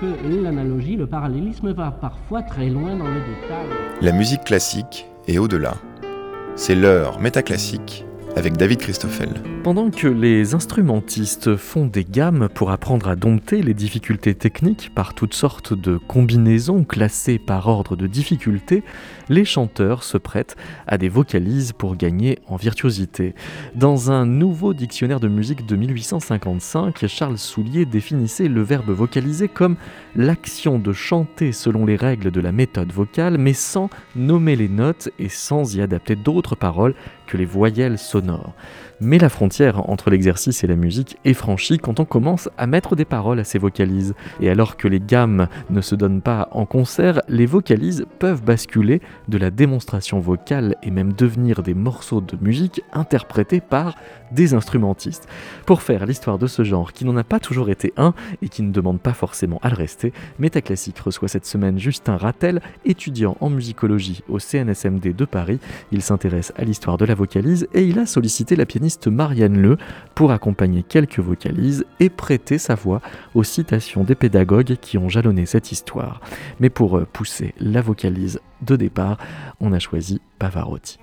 [0.00, 3.66] que l'analogie, le parallélisme va parfois très loin dans le détail.
[4.00, 5.74] La musique classique est au-delà.
[6.56, 8.04] C'est l'heure métaclassique
[8.36, 9.28] avec David Christoffel.
[9.62, 15.14] Pendant que les instrumentistes font des gammes pour apprendre à dompter les difficultés techniques par
[15.14, 18.82] toutes sortes de combinaisons classées par ordre de difficulté,
[19.28, 23.34] les chanteurs se prêtent à des vocalises pour gagner en virtuosité.
[23.74, 29.76] Dans un nouveau dictionnaire de musique de 1855, Charles Soulier définissait le verbe vocaliser comme
[30.16, 35.08] l'action de chanter selon les règles de la méthode vocale, mais sans nommer les notes
[35.18, 36.94] et sans y adapter d'autres paroles
[37.26, 38.52] que les voyelles sonores.
[39.00, 42.94] Mais la frontière entre l'exercice et la musique est franchie quand on commence à mettre
[42.94, 44.14] des paroles à ces vocalises.
[44.40, 49.00] Et alors que les gammes ne se donnent pas en concert, les vocalises peuvent basculer
[49.28, 53.96] de la démonstration vocale et même devenir des morceaux de musique interprétés par
[54.30, 55.28] des instrumentistes.
[55.66, 58.62] Pour faire l'histoire de ce genre qui n'en a pas toujours été un et qui
[58.62, 63.50] ne demande pas forcément à le rester, Métaclassique reçoit cette semaine Justin Rattel, étudiant en
[63.50, 65.58] musicologie au CNSMD de Paris.
[65.92, 69.76] Il s'intéresse à l'histoire de la vocalise et il a sollicité la pianiste Marianne Le
[70.14, 73.00] pour accompagner quelques vocalises et prêter sa voix
[73.34, 76.20] aux citations des pédagogues qui ont jalonné cette histoire.
[76.60, 79.18] Mais pour euh, pousser la vocalise de départ,
[79.60, 80.98] on a choisi Pavarotti.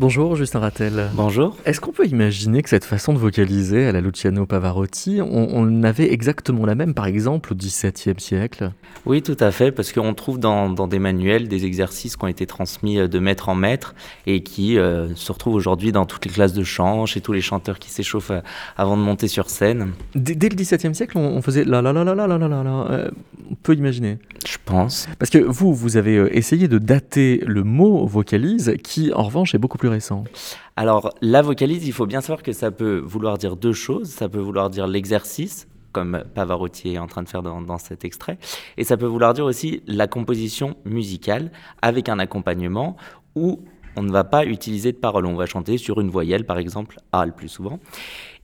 [0.00, 1.10] Bonjour Justin Rattel.
[1.12, 1.58] Bonjour.
[1.66, 6.10] Est-ce qu'on peut imaginer que cette façon de vocaliser à la Luciano Pavarotti, on, avait
[6.10, 8.72] exactement la même par exemple au XVIIe siècle?
[9.04, 12.46] Oui, tout à fait, parce qu'on trouve dans, des manuels des exercices qui ont été
[12.46, 13.94] transmis euh, de maître en maître
[14.26, 17.42] et qui euh, se retrouvent aujourd'hui dans toutes les classes de chant, chez tous les
[17.42, 18.40] chanteurs qui s'échauffent euh,
[18.78, 19.92] avant de monter sur scène.
[20.14, 23.10] Dès, le XVIIe siècle, on, faisait la la la la la la la la.
[23.50, 24.16] on peut imaginer?
[24.46, 25.08] Je pense.
[25.18, 29.58] Parce que vous, vous avez essayé de dater le mot vocalise, qui en revanche est
[29.58, 29.89] beaucoup plus
[30.76, 34.08] Alors, la vocalise, il faut bien savoir que ça peut vouloir dire deux choses.
[34.08, 38.38] Ça peut vouloir dire l'exercice, comme Pavarotti est en train de faire dans, cet extrait,
[38.76, 41.50] et ça peut vouloir dire aussi la composition musicale
[41.82, 42.96] avec un accompagnement
[43.34, 43.60] où
[43.96, 46.98] on ne va pas utiliser de paroles, on va chanter sur une voyelle, par exemple,
[47.12, 47.80] A le plus souvent.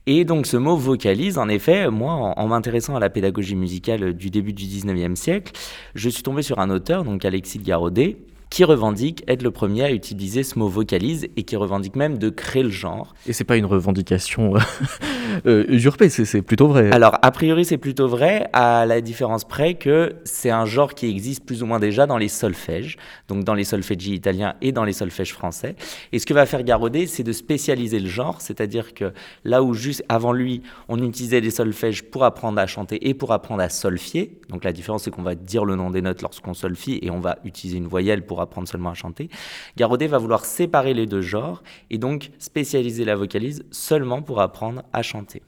[0.05, 4.29] Et donc ce mot vocalise, en effet, moi, en, m'intéressant à la pédagogie musicale du
[4.29, 5.51] début du 19e siècle,
[5.95, 8.17] je suis tombé sur un auteur, donc Alexis Garodet,
[8.49, 12.29] qui revendique être le premier à utiliser ce mot vocalise et qui revendique même de
[12.29, 13.13] créer le genre.
[13.27, 14.59] Et c'est pas une revendication euh,
[15.45, 16.91] euh, usurpée, c'est plutôt vrai.
[16.91, 21.07] Alors, a priori, c'est plutôt vrai, à la différence près que c'est un genre qui
[21.09, 22.97] existe plus ou moins déjà dans les solfèges,
[23.27, 25.75] donc dans les solfèges italiens et dans les solfèges français.
[26.11, 29.73] Et ce que va faire Garodet, c'est de spécialiser le genre, c'est-à-dire que là où
[29.73, 33.69] juste avant lui, on utilisait les solfèges pour apprendre à chanter et pour apprendre à
[33.69, 37.09] solfier, donc la différence c'est qu'on va dire le nom des notes lorsqu'on solfie et
[37.09, 39.29] on va utiliser une voyelle pour apprendre seulement à chanter.
[39.75, 44.83] Garodet va vouloir séparer les deux genres et donc spécialiser la vocalise seulement pour apprendre
[44.93, 45.41] à chanter.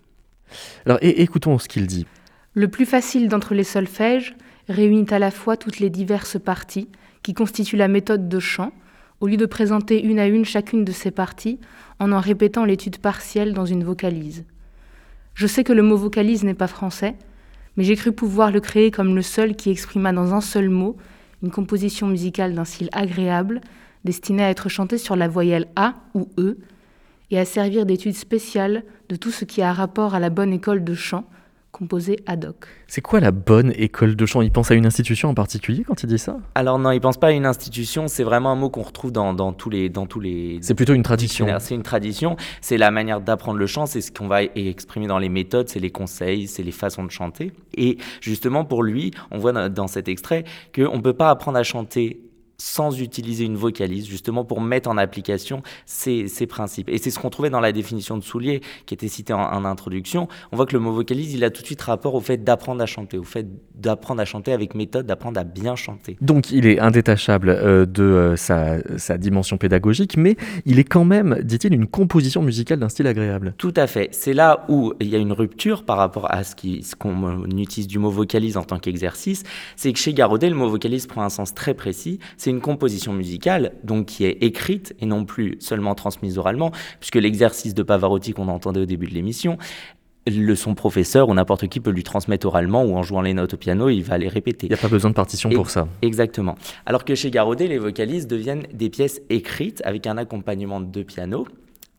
[0.86, 2.06] Alors écoutons ce qu'il dit.
[2.54, 4.36] Le plus facile d'entre les solfèges
[4.68, 6.90] réunit à la fois toutes les diverses parties
[7.24, 8.72] qui constituent la méthode de chant,
[9.20, 11.60] au lieu de présenter une à une chacune de ces parties
[12.00, 14.46] en en répétant l'étude partielle dans une vocalise.
[15.34, 17.16] Je sais que le mot vocalise n'est pas français,
[17.76, 20.98] mais j'ai cru pouvoir le créer comme le seul qui exprima dans un seul mot
[21.44, 23.62] une composition musicale d'un style agréable,
[24.06, 26.58] destinée à être chantée sur la voyelle A ou E,
[27.32, 30.84] et à servir d'étude spéciale de tout ce qui a rapport à la bonne école
[30.84, 31.26] de chant,
[31.72, 32.68] composé ad hoc.
[32.88, 34.42] C'est quoi la bonne école de chant?
[34.42, 36.38] Il pense à une institution en particulier quand il dit ça?
[36.56, 39.34] Alors non, il pense pas à une institution, c'est vraiment un mot qu'on retrouve dans,
[39.34, 39.90] dans, tous les...
[39.90, 41.48] Dans tous les c'est plutôt une tradition.
[41.60, 45.20] C'est une tradition, c'est la manière d'apprendre le chant, c'est ce qu'on va exprimer dans
[45.20, 47.52] les méthodes, c'est les conseils, c'est les façons de chanter.
[47.76, 50.44] Et justement pour lui, on voit dans cet extrait
[50.76, 52.22] qu'on ne peut pas apprendre à chanter
[52.60, 56.90] sans utiliser une vocalise, justement pour mettre en application ces, principes.
[56.90, 60.28] Et c'est ce qu'on trouvait dans la définition de Soulier, qui était citée en, introduction.
[60.52, 62.82] On voit que le mot vocalise, il a tout de suite rapport au fait d'apprendre
[62.82, 66.18] à chanter, au fait d'apprendre à chanter avec méthode, d'apprendre à bien chanter.
[66.22, 70.36] Donc il est indétachable euh, de euh, sa, dimension pédagogique, mais
[70.66, 73.54] il est quand même, dit-il, une composition musicale d'un style agréable.
[73.58, 74.10] Tout à fait.
[74.12, 78.00] C'est là où il y a une rupture par rapport à ce qu'on utilise du
[78.00, 79.44] mot vocalise en tant qu'exercice.
[79.76, 82.20] C'est que chez Garodet, le mot vocalise prend un sens très précis.
[82.38, 87.16] C'est une composition musicale, donc qui est écrite et non plus seulement transmise oralement, puisque
[87.16, 89.58] l'exercice de Pavarotti qu'on entendait au début de l'émission,
[90.28, 93.54] le, son professeur ou n'importe qui peut lui transmettre oralement ou en jouant les notes
[93.54, 94.68] au piano, il va les répéter.
[94.68, 95.88] Il n'y a pas besoin de partition pour ça.
[96.02, 96.56] Exactement.
[96.86, 101.48] Alors que chez Garodet, les vocalises deviennent des pièces écrites avec un accompagnement de piano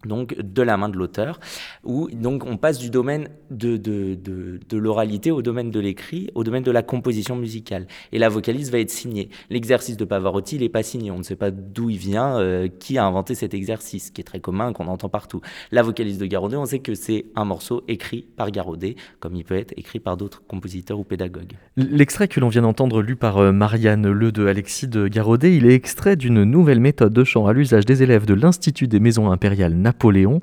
[0.06, 1.40] donc de la main de l'auteur,
[1.84, 6.44] où donc on passe du domaine de, de, de, l'oralité au domaine de l'écrit, au
[6.44, 7.86] domaine de la composition musicale.
[8.12, 9.28] Et la vocalise va être signée.
[9.50, 11.10] L'exercice de Pavarotti, il n'est pas signé.
[11.10, 14.24] On ne sait pas d'où il vient, euh, qui a inventé cet exercice, qui est
[14.24, 15.40] très commun, qu'on entend partout.
[15.70, 19.44] La vocalise de Garodet, on sait que c'est un morceau écrit par Garodet, comme il
[19.44, 21.52] peut être écrit par d'autres compositeurs ou pédagogues.
[21.76, 25.66] L'extrait que l'on vient d'entendre lu par euh, Marianne Le de Alexis de Garodet, il
[25.66, 29.30] est extrait d'une nouvelle méthode de chant à l'usage des élèves de l'Institut des Maisons
[29.30, 30.40] Impériales Napoléon,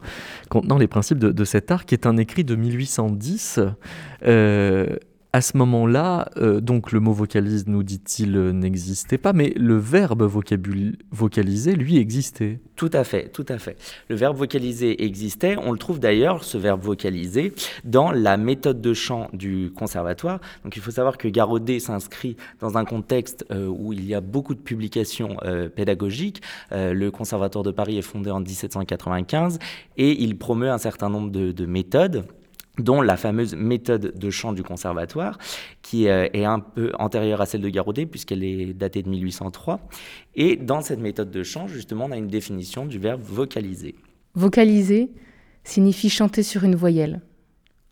[0.49, 3.61] contenant les principes de, cet art, qui est un écrit de 1810.
[4.23, 4.97] Euh,
[5.37, 9.77] à ce moment-là, euh, donc le mot vocalise, nous dit-il, euh, n'existait pas, mais le
[9.77, 12.59] verbe vocaliser, lui, existait.
[12.75, 13.77] Tout à fait, tout à fait.
[14.09, 15.55] Le verbe vocaliser existait.
[15.55, 17.53] On le trouve d'ailleurs, ce verbe vocaliser,
[17.83, 20.39] dans la méthode de chant du conservatoire.
[20.63, 24.21] Donc il faut savoir que Garodet s'inscrit dans un contexte euh, où il y a
[24.21, 25.37] beaucoup de publications
[25.75, 26.41] pédagogiques.
[26.71, 29.59] Le conservatoire de Paris est fondé en 1795
[29.97, 32.25] et il promeut un certain nombre de méthodes
[32.77, 35.37] dont la fameuse méthode de chant du conservatoire,
[35.81, 39.79] qui euh, est un peu antérieure à celle de Garodet, puisqu'elle est datée de 1803.
[40.35, 43.95] Et dans cette méthode de chant, justement, on a une définition du verbe vocaliser.
[44.35, 45.11] Vocaliser
[45.63, 47.21] signifie chanter sur une voyelle.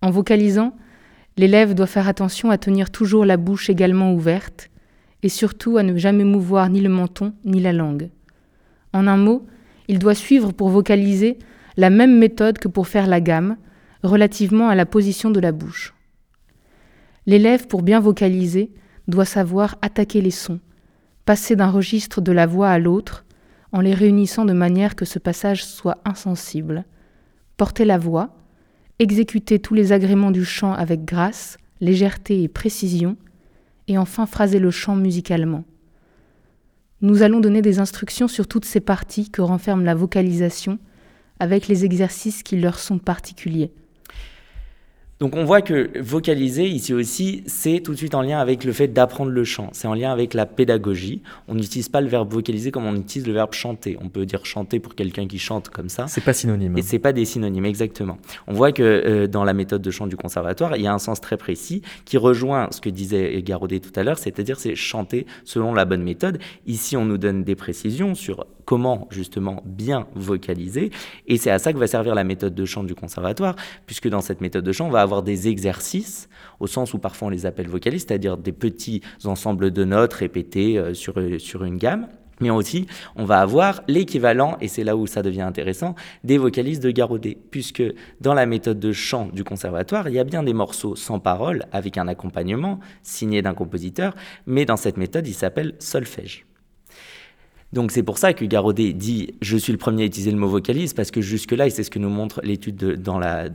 [0.01, 0.75] En vocalisant,
[1.37, 4.69] l'élève doit faire attention à tenir toujours la bouche également ouverte,
[5.23, 8.09] et surtout à ne jamais mouvoir ni le menton ni la langue.
[8.93, 9.45] En un mot,
[9.87, 11.39] il doit suivre pour vocaliser
[11.77, 13.57] la même méthode que pour faire la gamme,
[14.05, 15.93] relativement à la position de la bouche.
[17.25, 18.71] L'élève, pour bien vocaliser,
[19.07, 20.59] doit savoir attaquer les sons,
[21.25, 23.25] passer d'un registre de la voix à l'autre,
[23.71, 26.85] en les réunissant de manière que ce passage soit insensible,
[27.57, 28.35] porter la voix,
[28.99, 33.17] exécuter tous les agréments du chant avec grâce, légèreté et précision,
[33.87, 35.65] et enfin phraser le chant musicalement.
[37.01, 40.79] Nous allons donner des instructions sur toutes ces parties que renferme la vocalisation,
[41.39, 43.73] avec les exercices qui leur sont particuliers.
[45.21, 48.73] Donc on voit que vocaliser ici aussi, c'est tout de suite en lien avec le
[48.73, 49.69] fait d'apprendre le chant.
[49.71, 51.21] C'est en lien avec la pédagogie.
[51.47, 53.97] On n'utilise pas le verbe vocaliser comme on utilise le verbe chanter.
[54.01, 56.07] On peut dire chanter pour quelqu'un qui chante comme ça.
[56.07, 56.77] C'est pas synonyme.
[56.77, 58.17] Et c'est pas des synonymes, exactement.
[58.47, 60.99] On voit que euh, dans la méthode de chant du conservatoire, il y a un
[60.99, 65.27] sens très précis qui rejoint ce que disait Garodet tout à l'heure, c'est-à-dire c'est chanter
[65.45, 66.39] selon la bonne méthode.
[66.67, 70.91] Ici, on nous donne des précisions sur comment justement bien vocaliser.
[71.27, 74.21] Et c'est à ça que va servir la méthode de chant du conservatoire, puisque dans
[74.21, 76.27] cette méthode de chant, on va avoir des exercices,
[76.59, 80.77] au sens où parfois on les appelle vocalises, c'est-à-dire des petits ensembles de notes répétés
[80.77, 82.07] euh, sur, sur une gamme.
[82.41, 82.85] Mais aussi,
[83.15, 87.37] on va avoir l'équivalent, et c'est là où ça devient intéressant, des vocalises de Garodet,
[87.49, 87.83] puisque
[88.19, 91.63] dans la méthode de chant du conservatoire, il y a bien des morceaux sans parole,
[91.71, 94.15] avec un accompagnement signé d'un compositeur,
[94.45, 96.45] mais dans cette méthode, il s'appelle solfège.
[97.75, 100.47] Donc c'est pour ça que Garodet dit je suis le premier à utiliser le mot
[100.47, 103.49] vocalise parce que jusque là et c'est ce que nous montre l'étude dans la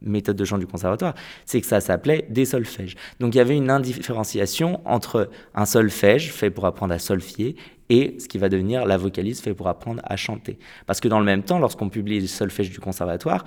[0.00, 1.14] méthode de chant du conservatoire,
[1.44, 2.96] c'est que ça s'appelait des solfèges.
[3.20, 7.56] Donc il y avait une indifférenciation entre un solfège fait pour apprendre à solfier
[7.90, 10.58] et ce qui va devenir la vocalise fait pour apprendre à chanter.
[10.86, 13.44] Parce que dans le même temps, lorsqu'on publie les solfèges du conservatoire,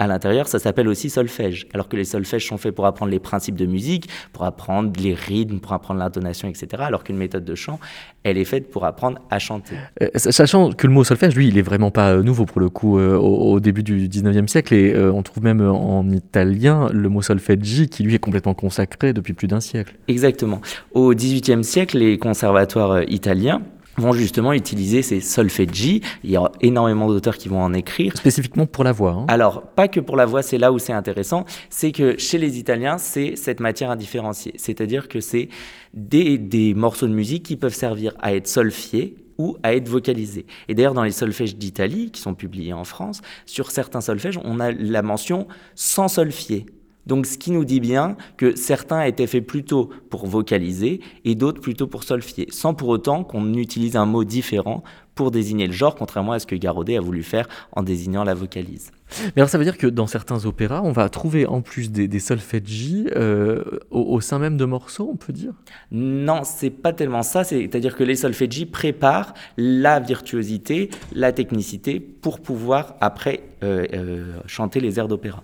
[0.00, 1.68] à l'intérieur, ça s'appelle aussi solfège.
[1.74, 5.12] Alors que les solfèges sont faits pour apprendre les principes de musique, pour apprendre les
[5.12, 6.68] rythmes, pour apprendre l'intonation, etc.
[6.78, 7.78] Alors qu'une méthode de chant,
[8.22, 9.76] elle est faite pour apprendre à chanter.
[10.02, 12.70] Euh, sachant que le mot solfège, lui, il est vraiment pas euh, nouveau pour le
[12.70, 14.72] coup euh, au, au, début du 19e siècle.
[14.72, 19.12] Et euh, on trouve même en italien le mot solfeggi qui, lui, est complètement consacré
[19.12, 19.96] depuis plus d'un siècle.
[20.08, 20.62] Exactement.
[20.94, 23.60] Au 18e siècle, les conservatoires italiens
[23.96, 26.02] vont justement utiliser ces solfeggi.
[26.24, 28.16] Il y a énormément d'auteurs qui vont en écrire.
[28.16, 29.12] Spécifiquement pour la voix.
[29.12, 29.26] Hein.
[29.28, 31.44] Alors, pas que pour la voix, c'est là où c'est intéressant.
[31.68, 34.54] C'est que chez les Italiens, c'est cette matière indifférenciée.
[34.56, 35.48] C'est-à-dire que c'est
[35.94, 40.46] des, des morceaux de musique qui peuvent servir à être solfiés ou à être vocalisés.
[40.68, 44.60] Et d'ailleurs, dans les solfèges d'Italie, qui sont publiés en France, sur certains solfèges, on
[44.60, 46.66] a la mention sans solfier.
[47.10, 51.60] Donc ce qui nous dit bien que certains étaient faits plutôt pour vocaliser et d'autres
[51.60, 54.84] plutôt pour solfier, sans pour autant qu'on utilise un mot différent
[55.16, 58.34] pour désigner le genre, contrairement à ce que Garodet a voulu faire en désignant la
[58.34, 58.92] vocalise.
[59.24, 62.06] Mais alors ça veut dire que dans certains opéras, on va trouver en plus des,
[62.06, 65.52] des solfeggi euh, au, au, sein même de morceaux, on peut dire?
[65.90, 67.42] Non, c'est pas tellement ça.
[67.42, 74.78] C'est-à-dire que les solfeggi préparent la virtuosité, la technicité pour pouvoir après euh, euh, chanter
[74.78, 75.42] les airs d'opéra.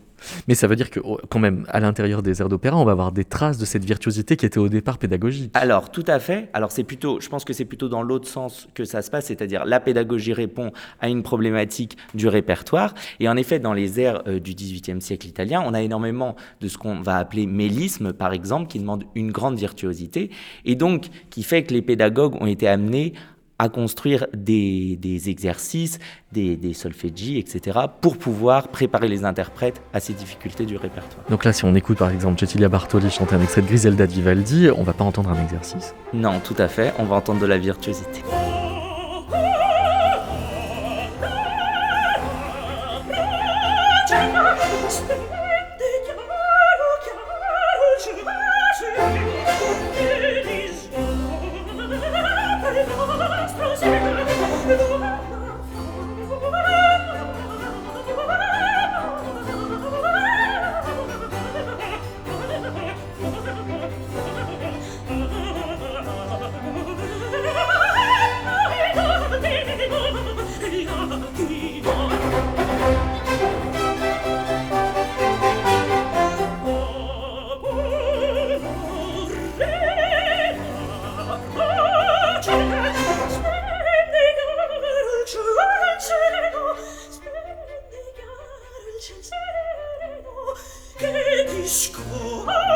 [0.48, 3.12] Mais ça veut dire que quand même, à l'intérieur des airs d'opéra, on va avoir
[3.12, 5.50] des traces de cette virtuosité qui était au départ pédagogique.
[5.54, 6.48] Alors, tout à fait.
[6.52, 9.26] Alors, c'est plutôt, je pense que c'est plutôt dans l'autre sens que ça se passe,
[9.26, 12.94] c'est-à-dire la pédagogie répond à une problématique du répertoire.
[13.20, 16.68] Et en effet, dans les airs euh, du XVIIIe siècle italien, on a énormément de
[16.68, 20.30] ce qu'on va appeler mélisme, par exemple, qui demande une grande virtuosité,
[20.64, 23.14] et donc qui fait que les pédagogues ont été amenés
[23.58, 24.98] à construire des,
[25.28, 25.98] exercices,
[26.32, 31.24] des, des solféggi, etc., pour pouvoir préparer les interprètes à ces difficultés du répertoire.
[31.30, 34.68] Donc là, si on écoute par exemple Cecilia Bartoli chanter un extrait de Griselda Vivaldi,
[34.76, 35.94] on va pas entendre un exercice?
[36.12, 38.22] Non, tout à fait, on va entendre de la virtuosité.
[92.48, 92.72] Ah!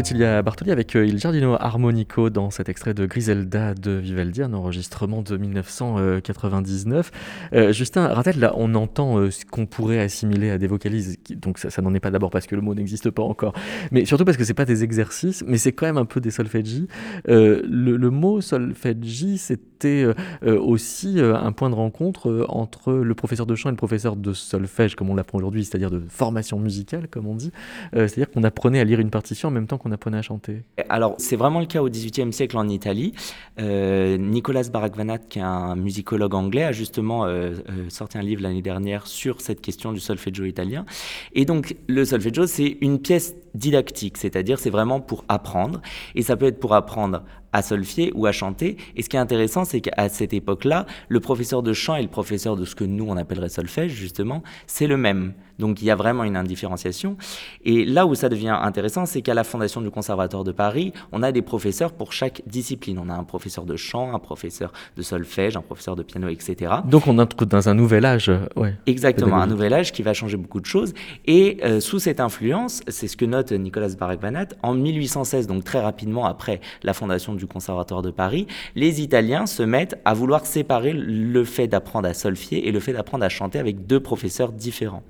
[0.00, 4.54] Cecilia Bartoli avec euh, Il Giardino Armonico dans cet extrait de Griselda de Vivaldi, un
[4.54, 7.10] enregistrement de 1999.
[7.52, 11.58] Euh, Justin Ratel, là, on entend euh, ce qu'on pourrait assimiler à des vocalises, donc
[11.58, 13.52] ça, n'en est pas d'abord parce que le mot n'existe pas encore,
[13.90, 16.30] mais surtout parce que c'est pas des exercices, mais c'est quand même un peu des
[16.30, 16.88] solfeggi.
[17.26, 20.06] Le, le, mot solfeggi, c'était
[20.42, 24.94] aussi un point de rencontre entre le professeur de chant et le professeur de solfège,
[24.94, 27.52] comme on l'apprend aujourd'hui, c'est-à-dire de formation musicale, comme on dit.
[27.92, 31.14] c'est-à-dire qu'on apprenait à lire une partition en même temps qu'on apprenait à chanter Alors,
[31.18, 33.12] c'est vraiment le cas au XVIIIe siècle en Italie.
[33.58, 38.42] Euh, Nicolas Barakvanat, qui est un musicologue anglais, a justement euh, euh, sorti un livre
[38.42, 40.84] l'année dernière sur cette question du solfeggio italien.
[41.32, 45.80] Et donc, le solfeggio, c'est une pièce didactique, c'est-à-dire c'est vraiment pour apprendre.
[46.14, 48.76] Et ça peut être pour apprendre à solfier ou à chanter.
[48.96, 52.08] Et ce qui est intéressant, c'est qu'à cette époque-là, le professeur de chant et le
[52.08, 55.34] professeur de ce que nous, on appellerait solfège, justement, c'est le même.
[55.60, 57.16] Donc il y a vraiment une indifférenciation.
[57.64, 61.22] Et là où ça devient intéressant, c'est qu'à la Fondation du Conservatoire de Paris, on
[61.22, 62.98] a des professeurs pour chaque discipline.
[62.98, 66.72] On a un professeur de chant, un professeur de solfège, un professeur de piano, etc.
[66.86, 68.32] Donc on entre dans un nouvel âge.
[68.56, 70.94] Ouais, Exactement, un nouvel âge qui va changer beaucoup de choses.
[71.26, 75.80] Et euh, sous cette influence, c'est ce que note Nicolas Barakvanat, en 1816, donc très
[75.80, 80.92] rapidement après la fondation du Conservatoire de Paris, les Italiens se mettent à vouloir séparer
[80.92, 85.02] le fait d'apprendre à solfier et le fait d'apprendre à chanter avec deux professeurs différents.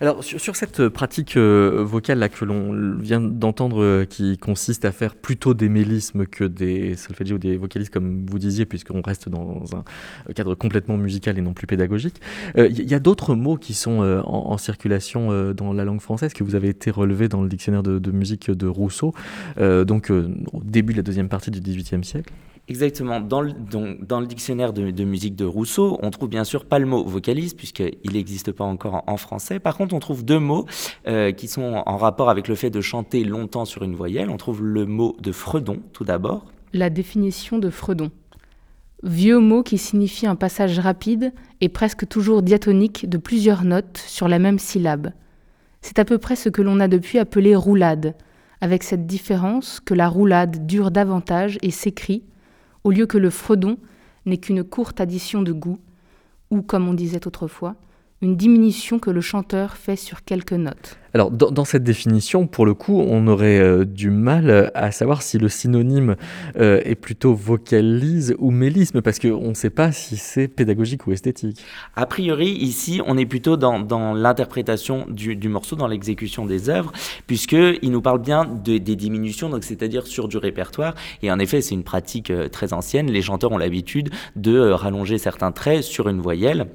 [0.00, 4.92] Alors sur, cette pratique euh, vocale là que l'on vient d'entendre, euh, qui consiste à
[4.92, 9.28] faire plutôt des mélismes que des solfèges ou des vocalistes, comme vous disiez, puisqu'on reste
[9.28, 12.20] dans un cadre complètement musical et non plus pédagogique,
[12.56, 16.42] il euh, y a d'autres mots qui sont en, circulation dans la langue française que
[16.42, 19.14] vous avez été relevé dans le dictionnaire de, de musique de Rousseau,
[19.58, 22.32] donc au début de la deuxième partie du XVIIIe siècle?
[22.68, 23.20] Exactement.
[23.20, 26.84] Dans le, dans le dictionnaire de, musique de Rousseau, on trouve bien sûr pas le
[26.84, 29.58] mot vocalise, puisqu'il n'existe pas encore en, français.
[29.58, 30.66] Par contre, on trouve deux mots
[31.06, 34.28] euh, qui sont en rapport avec le fait de chanter longtemps sur une voyelle.
[34.28, 36.44] On trouve le mot de fredon, tout d'abord.
[36.74, 38.10] La définition de fredon.
[39.02, 41.32] Vieux mot qui signifie un passage rapide
[41.62, 45.12] et presque toujours diatonique de plusieurs notes sur la même syllabe.
[45.80, 48.14] C'est à peu près ce que l'on a depuis appelé roulade,
[48.60, 52.24] avec cette différence que la roulade dure davantage et s'écrit
[52.84, 53.78] au lieu que le fredon
[54.26, 55.78] n'est qu'une courte addition de goût,
[56.50, 57.76] ou, comme on disait autrefois,
[58.20, 60.96] une diminution que le chanteur fait sur quelques notes.
[61.14, 65.38] Alors, dans, cette définition, pour le coup, on aurait euh, du mal à savoir si
[65.38, 66.16] le synonyme
[66.58, 71.12] euh, est plutôt vocalise ou mélisme, parce qu'on ne sait pas si c'est pédagogique ou
[71.12, 71.64] esthétique.
[71.96, 76.92] A priori, ici, on est plutôt dans, l'interprétation du, morceau, dans l'exécution des œuvres,
[77.26, 80.94] puisqu'il nous parle bien des diminutions, donc c'est-à-dire sur du répertoire.
[81.22, 83.10] Et en effet, c'est une pratique euh, très ancienne.
[83.10, 86.66] Les chanteurs ont l'habitude de rallonger certains traits sur une voyelle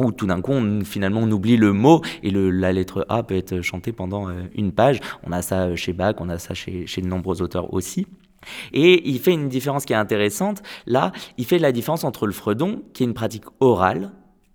[0.00, 0.52] où tout d'un coup,
[0.84, 4.72] finalement, on oublie le mot et la lettre A peut être chantée pendant euh, une
[4.72, 5.00] page.
[5.22, 8.06] On a ça chez Bach, on a ça chez, de nombreux auteurs aussi.
[8.72, 10.62] Et il fait une différence qui est intéressante.
[10.86, 14.12] Là, il fait la différence entre le fredon, qui est une pratique orale,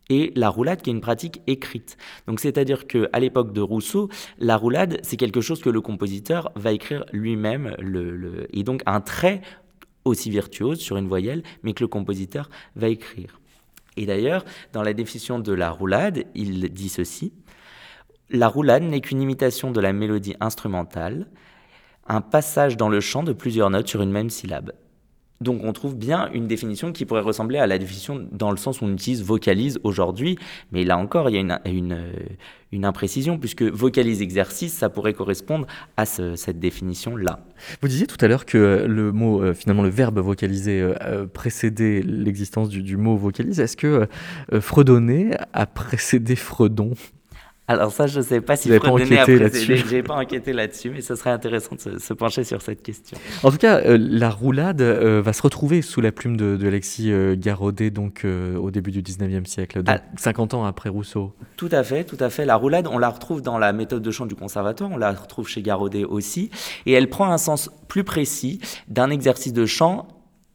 [0.10, 1.98] et la roulade qui est une pratique écrite.
[2.28, 6.52] Donc c'est-à-dire que à l'époque de Rousseau, la roulade c'est quelque chose que le compositeur
[6.56, 7.76] va écrire lui-même
[8.52, 9.42] et donc un trait
[10.06, 13.39] aussi virtuose sur une voyelle mais que le compositeur va écrire.
[14.00, 17.34] Et d'ailleurs, dans la définition de la roulade, il dit ceci.
[18.30, 21.28] La roulade n'est qu'une imitation de la mélodie instrumentale,
[22.08, 24.72] un passage dans le chant de plusieurs notes sur une même syllabe.
[25.42, 28.82] Donc on trouve bien une définition qui pourrait ressembler à la définition dans le sens
[28.82, 30.38] où on utilise vocalise aujourd'hui,
[30.72, 31.98] mais là encore il y a une,
[32.72, 35.66] une imprécision puisque vocalise exercice, ça pourrait correspondre
[35.98, 37.40] à cette définition-là.
[37.82, 41.26] Vous disiez tout à l'heure que le mot, euh, finalement le verbe vocaliser euh, euh,
[41.26, 43.60] précédait l'existence du, du, mot vocalise.
[43.60, 44.08] Est-ce que
[44.60, 46.94] fredonner a précédé fredon?
[47.70, 49.84] Alors ça, je ne sais pas si Fredonnet pas enquêté là-dessus.
[49.88, 53.16] J'ai pas enquêté là-dessus, mais ce serait intéressant de se, pencher sur cette question.
[53.44, 57.12] En tout cas, euh, la roulade euh, va se retrouver sous la plume de, Alexis
[57.12, 60.58] euh, Garaudet, donc au début du 19e siècle, donc 50 ah.
[60.58, 61.36] ans après Rousseau.
[61.58, 62.44] Tout à fait, tout à fait.
[62.44, 65.48] La roulade, on la retrouve dans la méthode de chant du conservatoire, on la retrouve
[65.48, 66.50] chez Garaudet aussi,
[66.88, 70.08] et elle prend un sens plus précis d'un exercice de chant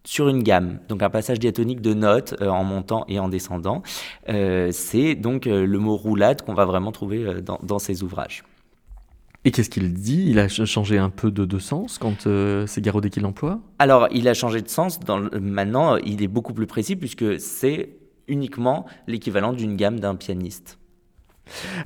[0.05, 3.83] sur une gamme, donc un passage diatonique de notes euh, en montant et en descendant.
[4.29, 8.45] Euh, c'est donc euh, le mot roulade qu'on va vraiment trouver dans, dans, ces ouvrages.
[9.47, 10.25] Et qu'est-ce qu'il dit?
[10.29, 12.27] Il a changé un peu de, de sens quand
[12.67, 13.61] c'est Garaudet qui l'emploie?
[13.79, 15.01] Alors, il a changé de sens.
[15.01, 17.91] Dans maintenant, il est beaucoup plus précis puisque c'est
[18.27, 20.79] uniquement l'équivalent d'une gamme d'un pianiste.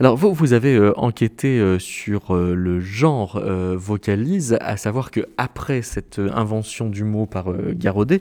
[0.01, 3.40] Alors vous, vous avez euh, enquêté euh, sur euh, le genre
[3.75, 8.21] vocalise, à savoir que après cette invention du mot par Garaudet,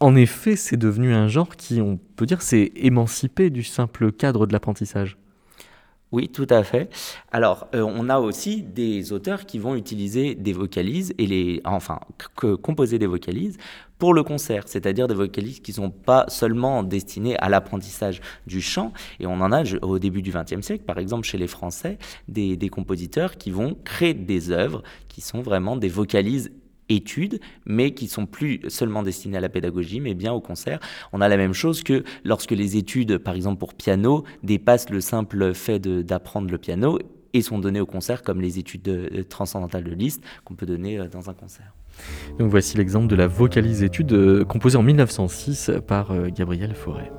[0.00, 4.46] en effet, c'est devenu un genre qui, on peut dire, s'est émancipé du simple cadre
[4.46, 5.16] de l'apprentissage.
[6.14, 6.90] Oui, tout à fait.
[7.32, 11.98] Alors, on a aussi des auteurs qui vont utiliser des vocalises et les, enfin,
[12.62, 13.56] composer des vocalises
[13.98, 18.60] pour le concert, c'est-à-dire des vocalistes qui ne sont pas seulement destinés à l'apprentissage du
[18.60, 21.98] chant, et on en a au début du XXe siècle, par exemple chez les Français,
[22.28, 26.52] des, des compositeurs qui vont créer des œuvres qui sont vraiment des vocalises
[26.88, 30.80] études, mais qui sont plus seulement destinées à la pédagogie, mais bien au concert.
[31.12, 35.00] On a la même chose que lorsque les études, par exemple pour piano, dépassent le
[35.00, 36.98] simple fait d'apprendre le piano,
[37.36, 41.30] et sont données au concert, comme les études transcendantales de Liszt qu'on peut donner dans
[41.30, 41.74] un concert.
[42.38, 47.10] Donc voici l'exemple de la vocalise étude composée en 1906 par Gabriel Fauré.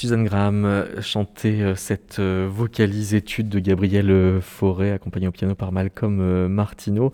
[0.00, 5.54] Suzanne Graham euh, chantait euh, cette euh, vocalise étude de Gabriel Fauré, accompagnée au piano
[5.54, 7.12] par Malcolm Martineau.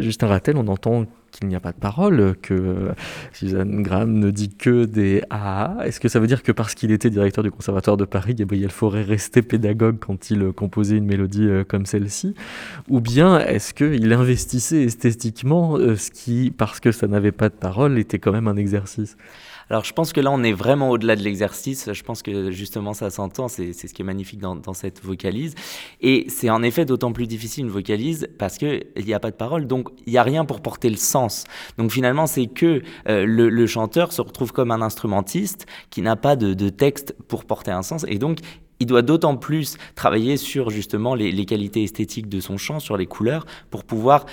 [0.00, 2.88] Justin Rattel, on entend qu'il n'y a pas de parole, que
[3.32, 5.76] Suzanne Graham ne dit que des ah.
[5.84, 8.70] Est-ce que ça veut dire que parce qu'il était directeur du Conservatoire de Paris, Gabriel
[8.70, 12.34] Fauré restait pédagogue quand il composait une mélodie comme celle-ci?
[12.88, 17.98] Ou bien est-ce qu'il investissait esthétiquement ce qui, parce que ça n'avait pas de parole,
[17.98, 19.16] était quand même un exercice?
[19.70, 22.94] Alors je pense que là on est vraiment au-delà de l'exercice, je pense que justement
[22.94, 25.54] ça s'entend, c'est ce qui est magnifique dans, cette vocalise.
[26.00, 29.36] Et c'est en effet d'autant plus difficile une vocalise parce qu'il n'y a pas de
[29.36, 31.44] parole, donc il n'y a rien pour porter le sens.
[31.76, 36.36] Donc finalement c'est que euh, le, chanteur se retrouve comme un instrumentiste qui n'a pas
[36.36, 38.38] de, texte pour porter un sens, et donc
[38.80, 42.96] il doit d'autant plus travailler sur justement les, les, qualités esthétiques de son chant, sur
[42.96, 44.24] les couleurs, pour pouvoir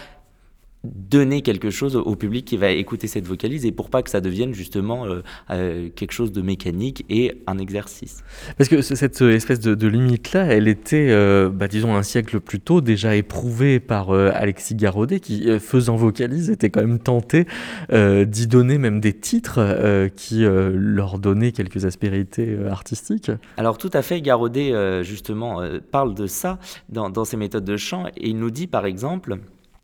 [0.93, 4.21] donner quelque chose au public qui va écouter cette vocalise et pour pas que ça
[4.21, 8.23] devienne justement euh, euh, quelque chose de mécanique et un exercice.
[8.57, 12.81] Parce que cette espèce de, limite-là, elle était, euh, bah, disons, un siècle plus tôt
[12.81, 17.45] déjà éprouvée par Alexis Garaudet qui, faisant vocalise, était quand même tenté
[17.91, 23.31] d'y donner même des titres qui leur donnaient quelques aspérités artistiques.
[23.57, 28.07] Alors tout à fait, Garaudet justement parle de ça dans, dans ses méthodes de chant
[28.17, 29.37] et il nous dit par exemple...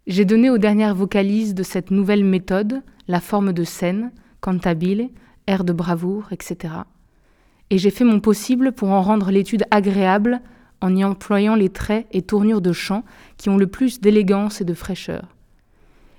[0.08, 5.10] J'ai donné aux dernières vocalises de cette nouvelle méthode la forme de scène, cantabile,
[5.46, 6.74] air de bravoure, etc.
[7.70, 10.42] Et j'ai fait mon possible pour en rendre l'étude agréable
[10.82, 13.04] en y employant les traits et tournures de chant
[13.38, 15.28] qui ont le plus d'élégance et de fraîcheur.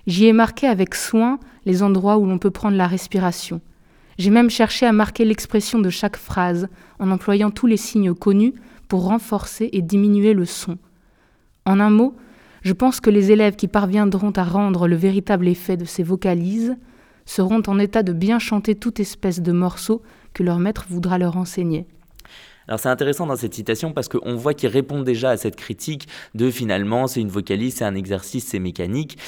[0.06, 3.60] J'y ai marqué avec soin les endroits où l'on peut prendre la respiration.
[4.16, 6.68] J'ai même cherché à marquer l'expression de chaque phrase
[7.00, 8.54] en employant tous les signes connus
[8.86, 10.78] pour renforcer et diminuer le son.
[11.64, 12.14] En un mot,
[12.62, 16.76] je pense que les élèves qui parviendront à rendre le véritable effet de ces vocalises
[17.24, 21.36] seront en état de bien chanter toute espèce de morceau que leur maître voudra leur
[21.36, 21.86] enseigner.
[22.68, 26.06] Alors c'est intéressant dans cette citation parce qu'on voit qu'il répond déjà à cette critique
[26.34, 29.18] de finalement c'est une vocalise, c'est un exercice, c'est mécanique.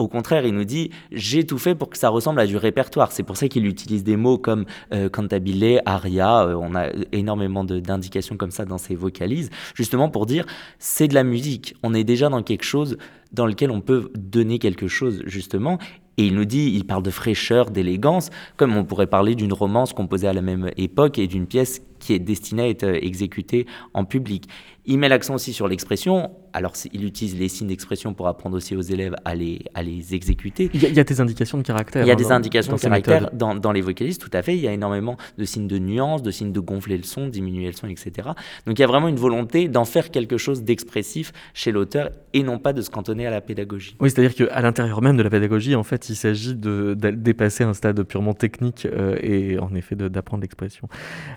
[0.00, 3.12] Au contraire, il nous dit j'ai tout fait pour que ça ressemble à du répertoire.
[3.12, 6.46] C'est pour ça qu'il utilise des mots comme euh, cantabile, aria.
[6.46, 10.46] Euh, on a énormément d'indications comme ça dans ses vocalises, justement pour dire
[10.80, 11.76] c'est de la musique.
[11.84, 12.96] On est déjà dans quelque chose
[13.32, 15.78] dans lequel on peut donner quelque chose justement.
[16.16, 19.92] Et il nous dit, il parle de fraîcheur, d'élégance, comme on pourrait parler d'une romance
[19.92, 24.04] composée à la même époque et d'une pièce qui est destinée à être exécutée en
[24.04, 24.48] public.
[24.86, 26.30] Il met l'accent aussi sur l'expression.
[26.54, 30.14] Alors, il utilise les signes d'expression pour apprendre aussi aux élèves à les, à les
[30.14, 30.70] exécuter.
[30.72, 32.04] Il y, a, des indications de caractère.
[32.04, 34.54] Il y a des indications de caractère dans, dans, les vocalises, tout à fait.
[34.54, 37.66] Il y a énormément de signes de nuance, de signes de gonfler le son, diminuer
[37.66, 38.28] le son, etc.
[38.66, 42.44] Donc, il y a vraiment une volonté d'en faire quelque chose d'expressif chez l'auteur et
[42.44, 43.96] non pas de se cantonner à la pédagogie.
[43.98, 47.74] Oui, c'est-à-dire qu'à l'intérieur même de la pédagogie, en fait, il s'agit de, dépasser un
[47.74, 50.88] stade purement technique euh, et en effet d'apprendre l'expression.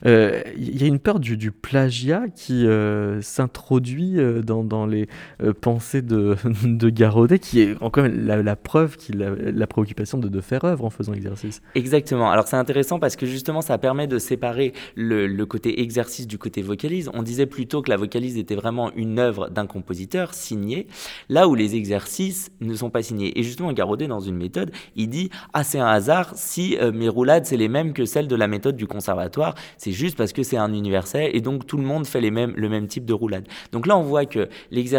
[0.06, 5.07] Euh, il y a une peur du, du plagiat qui euh, s'introduit dans, dans, les
[5.41, 10.17] euh, pensées de, de Garaudet, qui est encore la, la preuve qu'il a la préoccupation
[10.17, 11.62] de, de, faire œuvre en faisant exercice.
[11.76, 12.32] Exactement.
[12.32, 16.38] Alors c'est intéressant parce que justement ça permet de séparer le, le, côté exercice du
[16.38, 17.10] côté vocalise.
[17.13, 20.88] On disait plutôt que la vocalise était vraiment une œuvre d'un compositeur signé,
[21.30, 23.38] là où les exercices ne sont pas signés.
[23.39, 27.10] Et justement Garaudet dans une méthode, il dit ah c'est un hasard si euh, mes
[27.10, 29.56] roulades c'est les mêmes que celles de la méthode du conservatoire.
[29.78, 32.54] C'est juste parce que c'est un universel et donc tout le monde fait les mêmes,
[32.56, 33.48] le même type de roulade.
[33.72, 34.97] Donc là, on voit que l'exercice,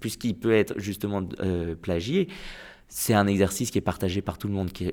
[0.00, 2.28] puisqu'il peut être justement euh, plagié,
[2.94, 4.90] c'est un exercice qui est partagé par tout le monde, qui,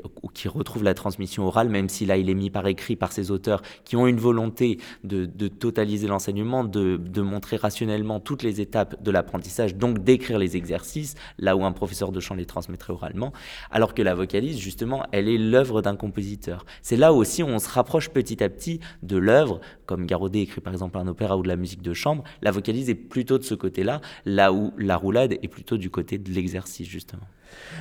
[0.47, 3.61] retrouve la transmission orale, même si là il est mis par écrit par ces auteurs
[3.83, 9.75] qui ont une volonté de, totaliser l'enseignement, de, montrer rationnellement toutes les étapes de l'apprentissage,
[9.75, 13.33] donc d'écrire les exercices, là où un professeur de chant les transmettrait oralement,
[13.69, 16.65] alors que la vocalise, justement, elle est l'œuvre d'un compositeur.
[16.81, 20.61] C'est là aussi où on se rapproche petit à petit de l'œuvre, comme Garaudet écrit
[20.61, 23.43] par exemple un opéra ou de la musique de chambre, la vocalise est plutôt de
[23.43, 27.27] ce côté-là, là où la roulade est plutôt du côté de l'exercice, justement.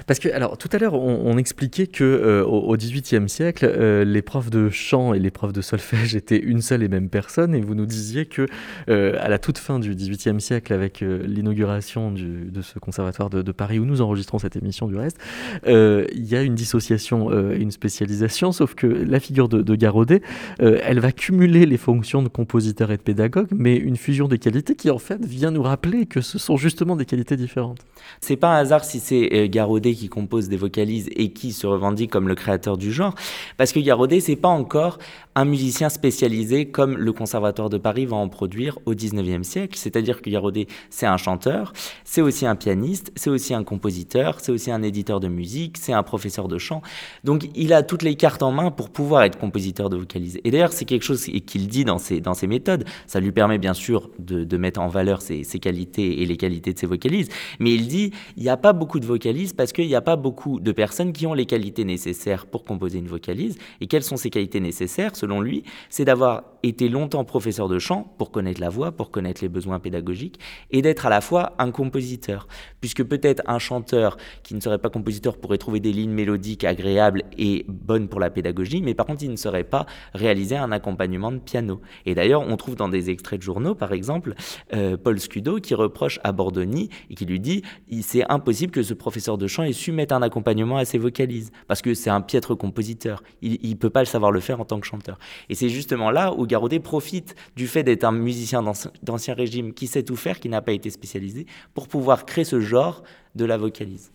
[0.06, 4.22] Parce que, alors, tout à l'heure, on, expliquait que euh, au XVIIIe siècle, euh, les
[4.22, 7.60] profs de chant et les profs de solfège étaient une seule et même personne, et
[7.60, 8.46] vous nous disiez que,
[8.88, 13.78] euh, à la toute fin du XVIIIe siècle, avec l'inauguration de ce conservatoire de, Paris
[13.78, 15.18] où nous enregistrons cette émission du reste,
[15.66, 20.22] il y a une dissociation et une spécialisation, sauf que la figure de, de Garaudet,
[20.58, 24.74] elle va cumuler les fonctions de compositeur et de pédagogue, mais une fusion des qualités
[24.74, 27.80] qui, en fait, vient nous rappeler que ce sont justement des qualités différentes.
[28.20, 32.12] C'est pas un hasard si c'est Garaudet qui compose des vocalises et qui se revendique
[32.12, 33.16] comme le créateur du genre,
[33.56, 34.98] parce que Garaudet, c'est pas encore
[35.38, 40.20] un musicien spécialisé comme le Conservatoire de Paris va en produire au 19e siècle, c'est-à-dire
[40.20, 41.72] que Garaudet, c'est un chanteur,
[42.02, 45.92] c'est aussi un pianiste, c'est aussi un compositeur, c'est aussi un éditeur de musique, c'est
[45.92, 46.82] un professeur de chant,
[47.22, 50.40] donc il a toutes les cartes en main pour pouvoir être compositeur de vocalises.
[50.42, 53.58] Et d'ailleurs, c'est quelque chose qu'il dit dans ses, dans ses méthodes, ça lui permet
[53.58, 56.86] bien sûr de, de mettre en valeur ses, ses qualités et les qualités de ses
[56.88, 57.28] vocalises,
[57.60, 60.16] mais il dit, il n'y a pas beaucoup de vocalises parce qu'il n'y a pas
[60.16, 63.56] beaucoup de personnes qui ont les qualités nécessaires pour composer une vocalise.
[63.80, 68.14] Et quelles sont ces qualités nécessaires, selon lui C'est d'avoir été longtemps professeur de chant
[68.18, 71.70] pour connaître la voix, pour connaître les besoins pédagogiques, et d'être à la fois un
[71.70, 72.48] compositeur.
[72.80, 77.22] Puisque peut-être un chanteur qui ne serait pas compositeur pourrait trouver des lignes mélodiques agréables
[77.36, 81.30] et bonnes pour la pédagogie, mais par contre il ne saurait pas réaliser un accompagnement
[81.30, 81.80] de piano.
[82.06, 84.34] Et d'ailleurs, on trouve dans des extraits de journaux, par exemple,
[84.74, 87.62] euh, Paul Scudo qui reproche à Bordoni et qui lui dit
[88.00, 91.50] c'est impossible que ce professeur de chant ait su mettre un accompagnement à ses vocalises,
[91.66, 93.22] parce que c'est un piètre compositeur.
[93.42, 95.17] Il ne peut pas le savoir le faire en tant que chanteur.
[95.48, 98.62] Et c'est justement là où Garaudet profite du fait d'être un musicien
[99.02, 102.60] d'ancien régime qui sait tout faire, qui n'a pas été spécialisé, pour pouvoir créer ce
[102.60, 103.02] genre
[103.34, 104.10] de la vocalise.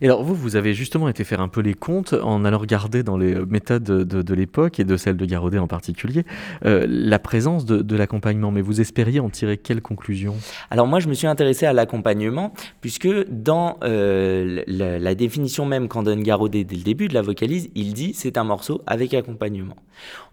[0.00, 3.02] Et alors vous, vous avez justement été faire un peu les comptes en allant regarder
[3.02, 6.24] dans les méthodes de, l'époque et de celle de Garaudet en particulier
[6.64, 8.50] euh, la présence de, l'accompagnement.
[8.50, 10.36] Mais vous espériez en tirer quelles conclusions
[10.70, 16.02] Alors moi, je me suis intéressé à l'accompagnement puisque dans euh, la, définition même qu'en
[16.02, 19.76] donne Garaudet dès le début de la vocalise, il dit c'est un morceau avec accompagnement.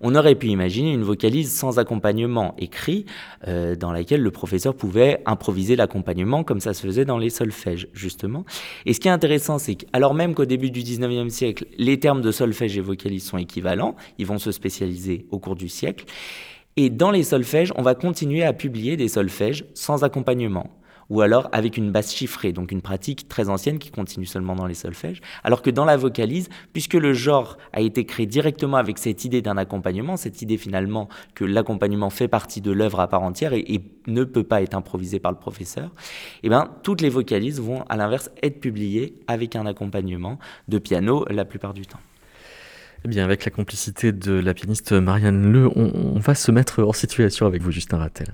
[0.02, 3.06] On aurait pu imaginer une vocalise sans accompagnement écrit
[3.48, 7.88] euh, dans laquelle le professeur pouvait improviser l'accompagnement comme ça se faisait dans les solfèges
[7.94, 8.46] justement.
[8.86, 9.12] Et ce qui est
[9.58, 13.38] c'est qu'alors même qu'au début du 19e siècle, les termes de solfège et vocalise sont
[13.38, 16.06] équivalents, ils vont se spécialiser au cours du siècle.
[16.78, 20.70] Et dans les solfèges, on va continuer à publier des solfèges sans accompagnement.
[21.10, 24.66] Ou alors avec une basse chiffrée, donc une pratique très ancienne qui continue seulement dans
[24.66, 28.98] les solfèges, alors que dans la vocalise, puisque le genre a été créé directement avec
[28.98, 33.24] cette idée d'un accompagnement, cette idée finalement que l'accompagnement fait partie de l'œuvre à part
[33.24, 35.90] entière et, ne peut pas être improvisé par le professeur,
[36.44, 40.38] eh bien, toutes les vocalises vont à l'inverse être publiées avec un accompagnement
[40.68, 42.00] de piano la plupart du temps.
[43.04, 46.94] Eh bien, avec la complicité de la pianiste Marianne Le, on, va se mettre en
[46.94, 48.28] situation avec vous, Justin Rattel.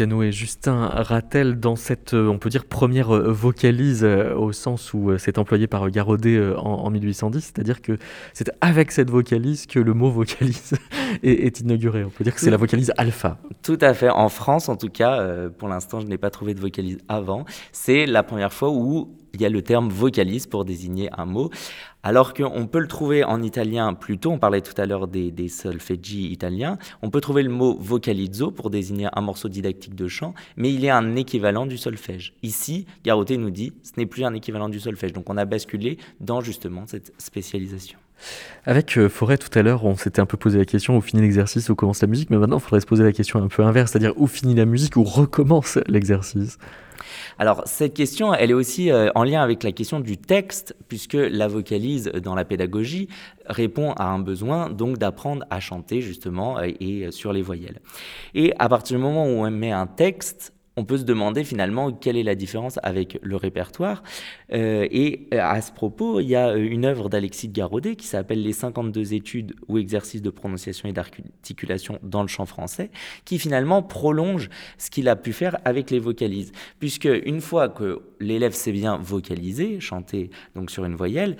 [0.00, 4.94] Et Justin Rattel dans cette, euh, on peut dire, première euh, vocalise euh, au sens
[4.94, 7.98] où c'est employé par Garaudet en, 1810, c'est-à-dire que
[8.32, 10.74] c'est avec cette vocalise que le mot vocalise
[11.24, 12.04] est, inauguré.
[12.04, 13.38] On peut dire que c'est la vocalise alpha.
[13.62, 14.08] Tout à fait.
[14.08, 17.44] En France, en tout cas, pour l'instant, je n'ai pas trouvé de vocalise avant.
[17.72, 21.50] C'est la première fois où il y a le terme vocalise pour désigner un mot,
[22.08, 25.48] alors qu'on peut le trouver en italien plutôt, on parlait tout à l'heure des, des
[25.48, 30.32] solfeggi italiens, on peut trouver le mot vocalizzo pour désigner un morceau didactique de chant,
[30.56, 32.32] mais il a un équivalent du solfège.
[32.42, 35.98] Ici, Garoté nous dit, ce n'est plus un équivalent du solfège, donc on a basculé
[36.18, 37.98] dans justement cette spécialisation.
[38.64, 41.22] Avec euh, Forêt tout à l'heure, on s'était un peu posé la question où finit
[41.22, 43.62] l'exercice, où commence la musique, mais maintenant il faudrait se poser la question un peu
[43.62, 46.58] inverse, c'est-à-dire où finit la musique, où recommence l'exercice?
[47.38, 51.14] Alors cette question, elle est aussi euh, en lien avec la question du texte, puisque
[51.14, 53.08] la vocalise dans la pédagogie
[53.46, 57.80] répond à un besoin donc d'apprendre à chanter justement euh, et sur les voyelles.
[58.34, 61.90] Et à partir du moment où on met un texte, on peut se demander finalement
[61.92, 64.04] quelle est la différence avec le répertoire.
[64.52, 68.06] Euh, et euh, à ce propos, il y a euh, une œuvre d'Alexis Garaudet qui
[68.06, 72.90] s'appelle Les 52 études ou exercices de prononciation et d'articulation dans le chant français,
[73.24, 76.52] qui finalement prolonge ce qu'il a pu faire avec les vocalises.
[76.78, 81.36] Puisque une fois que l'élève sait bien vocaliser, chanter donc sur une voyelle,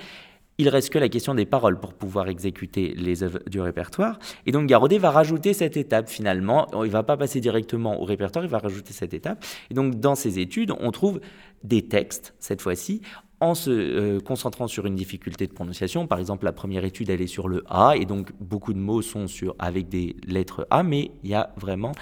[0.58, 4.18] il reste que la question des paroles pour pouvoir exécuter les œuvres du répertoire.
[4.44, 6.66] Et donc Garaudet va rajouter cette étape finalement.
[6.84, 9.44] Il va pas passer directement au répertoire, il va rajouter cette étape.
[9.70, 11.20] Et donc dans ces études, on trouve
[11.62, 13.02] des textes, cette fois-ci,
[13.40, 16.06] en se euh, concentrant sur une difficulté de prononciation.
[16.08, 19.02] Par exemple, la première étude, elle est sur le A, et donc beaucoup de mots
[19.02, 21.92] sont sur, avec des lettres A, mais il y a vraiment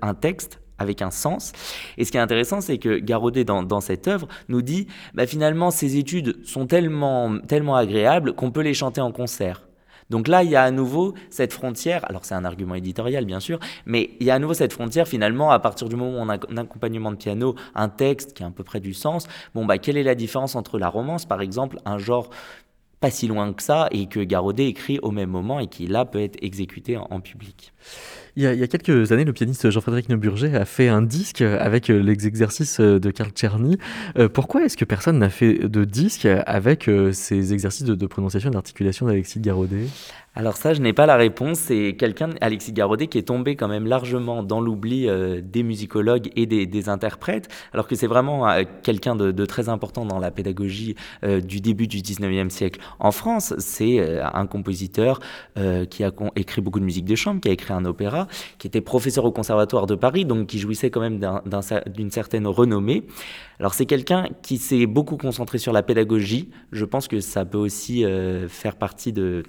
[0.00, 1.52] un texte avec un sens.
[1.98, 5.70] Et ce qui est intéressant, c'est que Garaudet, dans, cette œuvre, nous dit, bah, finalement,
[5.70, 9.62] ces études sont tellement, tellement agréables qu'on peut les chanter en concert.
[10.10, 13.40] Donc là, il y a à nouveau cette frontière, alors c'est un argument éditorial bien
[13.40, 16.20] sûr, mais il y a à nouveau cette frontière finalement à partir du moment où
[16.20, 19.26] on a un accompagnement de piano, un texte qui a à peu près du sens,
[19.54, 22.28] bon bah quelle est la différence entre la romance par exemple, un genre
[23.00, 26.04] pas si loin que ça et que Garaudet écrit au même moment et qui là
[26.04, 27.72] peut être exécuté en public?
[28.34, 31.98] Il y, a, quelques années, le pianiste Jean-Frédéric Neuburger a fait un disque avec euh,
[31.98, 33.76] les exercices euh, de Karl Czerny.
[34.16, 38.54] Euh, pourquoi est-ce que personne n'a fait de disque avec ces exercices de, prononciation et
[38.54, 39.84] d'articulation d'Alexis Garaudet?
[40.34, 41.58] Alors ça, je n'ai pas la réponse.
[41.58, 46.30] C'est quelqu'un, Alexis Garaudet, qui est tombé quand même largement dans l'oubli euh, des musicologues
[46.36, 50.96] et des, interprètes, alors que c'est vraiment euh, quelqu'un de, très important dans la pédagogie
[51.22, 52.80] euh, du début du 19e siècle.
[52.98, 55.20] En France, c'est un compositeur
[55.90, 58.26] qui a écrit beaucoup de musique de chambre, qui a écrit un opéra,
[58.58, 61.20] qui était professeur au Conservatoire de Paris, donc qui jouissait quand même
[61.86, 63.06] d'une certaine renommée.
[63.58, 66.50] Alors c'est quelqu'un qui s'est beaucoup concentré sur la pédagogie.
[66.72, 68.04] Je pense que ça peut aussi
[68.48, 69.42] faire partie de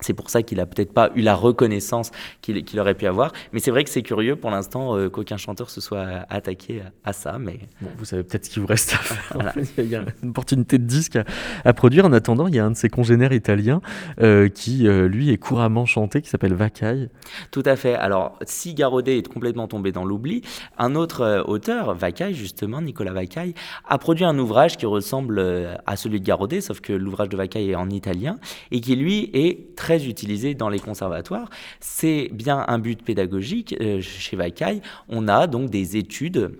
[0.00, 2.10] C'est pour ça qu'il a peut-être pas eu la reconnaissance
[2.42, 3.32] qu'il aurait pu avoir.
[3.52, 7.14] Mais c'est vrai que c'est curieux pour l'instant euh, qu'aucun chanteur se soit attaqué à,
[7.14, 7.38] ça.
[7.38, 7.60] Mais
[7.96, 9.54] vous savez peut-être ce qu'il vous reste à faire.
[9.78, 11.18] il y a une opportunité de disque
[11.64, 12.04] à, produire.
[12.04, 13.80] En attendant, il y a un de ses congénères italiens
[14.20, 17.08] euh, qui, euh, lui, est couramment chanté, qui s'appelle Vacaille.
[17.50, 17.94] Tout à fait.
[17.94, 20.42] Alors, si Garodet est complètement tombé dans l'oubli,
[20.76, 23.54] un autre auteur, Vacaille, justement, Nicolas Vacaille,
[23.88, 25.42] a produit un ouvrage qui ressemble
[25.86, 28.38] à celui de Garodet, sauf que l'ouvrage de Vacaille est en italien
[28.70, 31.48] et qui, lui, est très très utilisé dans les conservatoires.
[31.78, 33.76] C'est bien un but pédagogique.
[33.80, 36.58] Euh, chez Vacaille, on a donc des études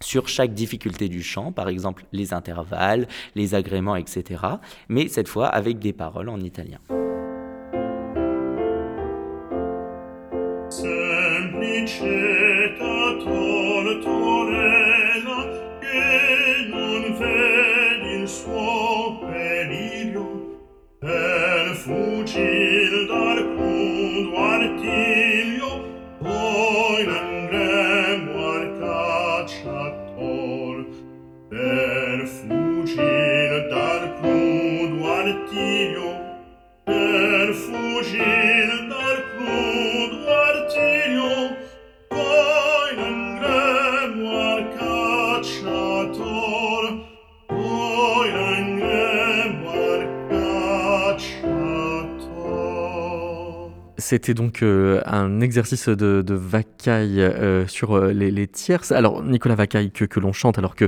[0.00, 4.42] sur chaque difficulté du chant, par exemple les intervalles, les agréments, etc.
[4.88, 6.78] Mais cette fois avec des paroles en italien.
[22.38, 22.77] she
[54.08, 58.90] C'était donc euh, un exercice de, Vacaille euh, sur euh, les, tierces.
[58.90, 60.86] Alors, Nicolas Vacaille, que, que l'on chante, alors que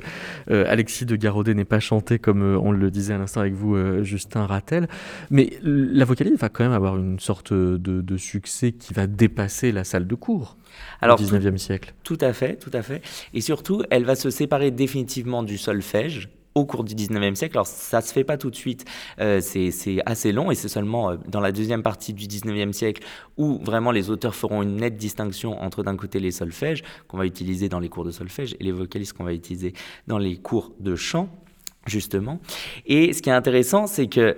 [0.48, 4.46] Alexis de Garodet n'est pas chanté, comme on le disait à l'instant avec vous, Justin
[4.46, 4.88] Rattel.
[5.30, 9.84] Mais la vocalise va quand même avoir une sorte de, succès qui va dépasser la
[9.84, 10.56] salle de cours.
[11.02, 11.92] Alors, au 19e siècle.
[12.04, 13.02] Tout à fait, tout à fait.
[13.34, 17.56] Et surtout, elle va se séparer définitivement du solfège au cours du 19e siècle.
[17.56, 18.84] Alors ça se fait pas tout de suite,
[19.20, 19.72] euh, c'est
[20.06, 23.02] assez long et c'est seulement euh, dans la deuxième partie du 19e siècle
[23.36, 27.26] où vraiment les auteurs feront une nette distinction entre d'un côté les solfèges qu'on va
[27.26, 29.74] utiliser dans les cours de solfège et les vocalistes qu'on va utiliser
[30.06, 31.28] dans les cours de chant
[31.86, 32.40] justement.
[32.86, 34.36] Et ce qui est intéressant, c'est que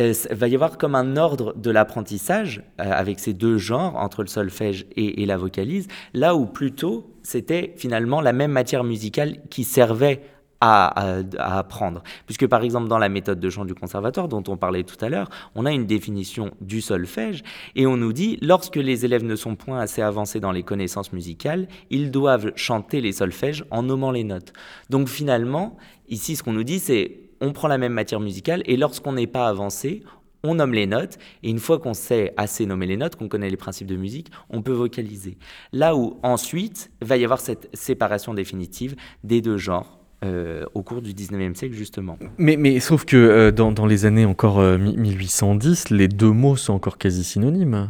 [0.00, 4.28] euh, va y avoir comme un ordre de l'apprentissage avec ces deux genres, entre le
[4.28, 9.64] solfège et, et la vocalise, là où plutôt c'était finalement la même matière musicale qui
[9.64, 10.22] servait
[10.60, 12.02] à, apprendre.
[12.26, 15.08] Puisque par exemple dans la méthode de chant du conservatoire dont on parlait tout à
[15.08, 17.42] l'heure, on a une définition du solfège
[17.76, 21.12] et on nous dit lorsque les élèves ne sont point assez avancés dans les connaissances
[21.12, 24.52] musicales, ils doivent chanter les solfèges en nommant les notes.
[24.90, 25.76] Donc finalement,
[26.08, 29.26] ici ce qu'on nous dit c'est on prend la même matière musicale et lorsqu'on n'est
[29.26, 30.02] pas avancé,
[30.42, 33.50] on nomme les notes, et une fois qu'on sait assez nommer les notes, qu'on connaît
[33.50, 35.36] les principes de musique, on peut vocaliser.
[35.72, 41.00] Là où ensuite va y avoir cette séparation définitive des deux genres, euh, au cours
[41.00, 42.18] du 19e siècle justement.
[42.36, 46.56] Mais, mais sauf que euh, dans, dans, les années encore 1810, euh, les deux mots
[46.56, 47.88] sont encore quasi synonymes.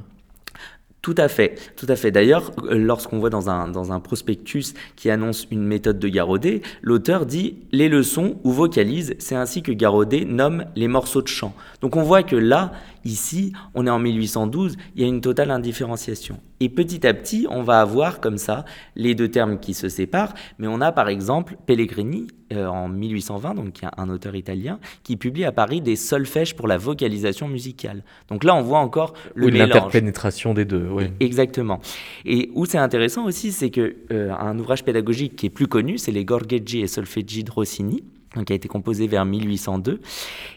[1.03, 2.13] Tout à fait, tout à fait.
[2.13, 7.27] D'ailleurs, lorsqu'on voit dans un, dans un prospectus qui annonce une méthode de Garodet, l'auteur
[7.27, 11.55] dit les leçons ou vocalise, c'est ainsi que Garodet nomme les morceaux de chant.
[11.81, 12.73] Donc on voit que là,
[13.05, 16.41] Ici, on est en 1812, il y a une totale indifférenciation.
[16.61, 20.35] Et petit à petit, on va avoir comme ça les deux termes qui se séparent,
[20.59, 25.45] mais on a par exemple Pellegrini euh, en 1820, donc un auteur italien, qui publie
[25.45, 28.03] à Paris des solfèges pour la vocalisation musicale.
[28.29, 31.05] Donc là, on voit encore le oui, L'interpénétration des deux, oui.
[31.21, 31.81] Exactement.
[32.27, 35.97] Et où c'est intéressant aussi, c'est que euh, un ouvrage pédagogique qui est plus connu,
[35.97, 38.05] c'est les Gorgheggi et Solfeggi de Rossini,
[38.47, 40.01] qui a été composé vers 1802.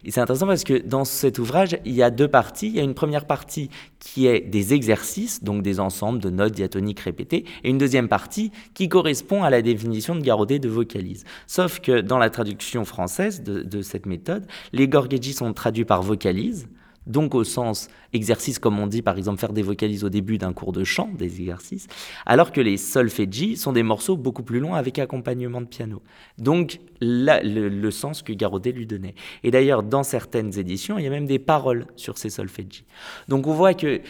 [0.05, 2.67] Et c'est intéressant parce que dans cet ouvrage, il y a deux parties.
[2.67, 3.69] Il y a une première partie
[3.99, 8.51] qui est des exercices, donc des ensembles de notes diatoniques répétées, et une deuxième partie
[8.73, 11.23] qui correspond à la définition de Garodet de vocalise.
[11.47, 16.67] Sauf que dans la traduction française de, cette méthode, les gorgheggi sont traduits par vocalise,
[17.07, 20.53] donc au sens exercice comme on dit par exemple faire des vocalises au début d'un
[20.53, 21.87] cours de chant, des exercices,
[22.25, 26.01] alors que les solfeggi sont des morceaux beaucoup plus longs avec accompagnement de piano.
[26.37, 29.15] Donc le, sens que Garodet lui donnait.
[29.43, 32.85] Et d'ailleurs dans certaines éditions, il y a même des paroles sur ces solfeggi.
[33.27, 34.01] Donc on voit que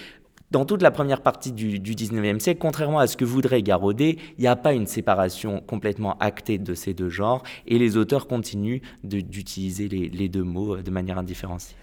[0.52, 4.18] dans toute la première partie du, du 19e siècle, contrairement à ce que voudrait Garodet,
[4.38, 8.28] il n'y a pas une séparation complètement actée de ces deux genres et les auteurs
[8.28, 11.76] continuent d'utiliser les, les deux mots de manière indifférenciée.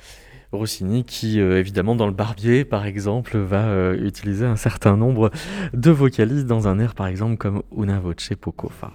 [0.52, 5.30] Rossini qui, euh, évidemment, dans le Barbier, par exemple, va euh, utiliser un certain nombre
[5.72, 8.90] de vocalises dans un air, par exemple, comme Una voce poco fa.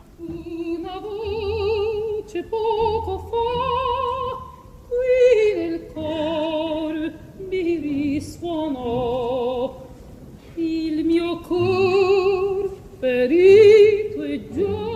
[14.28, 14.96] E già,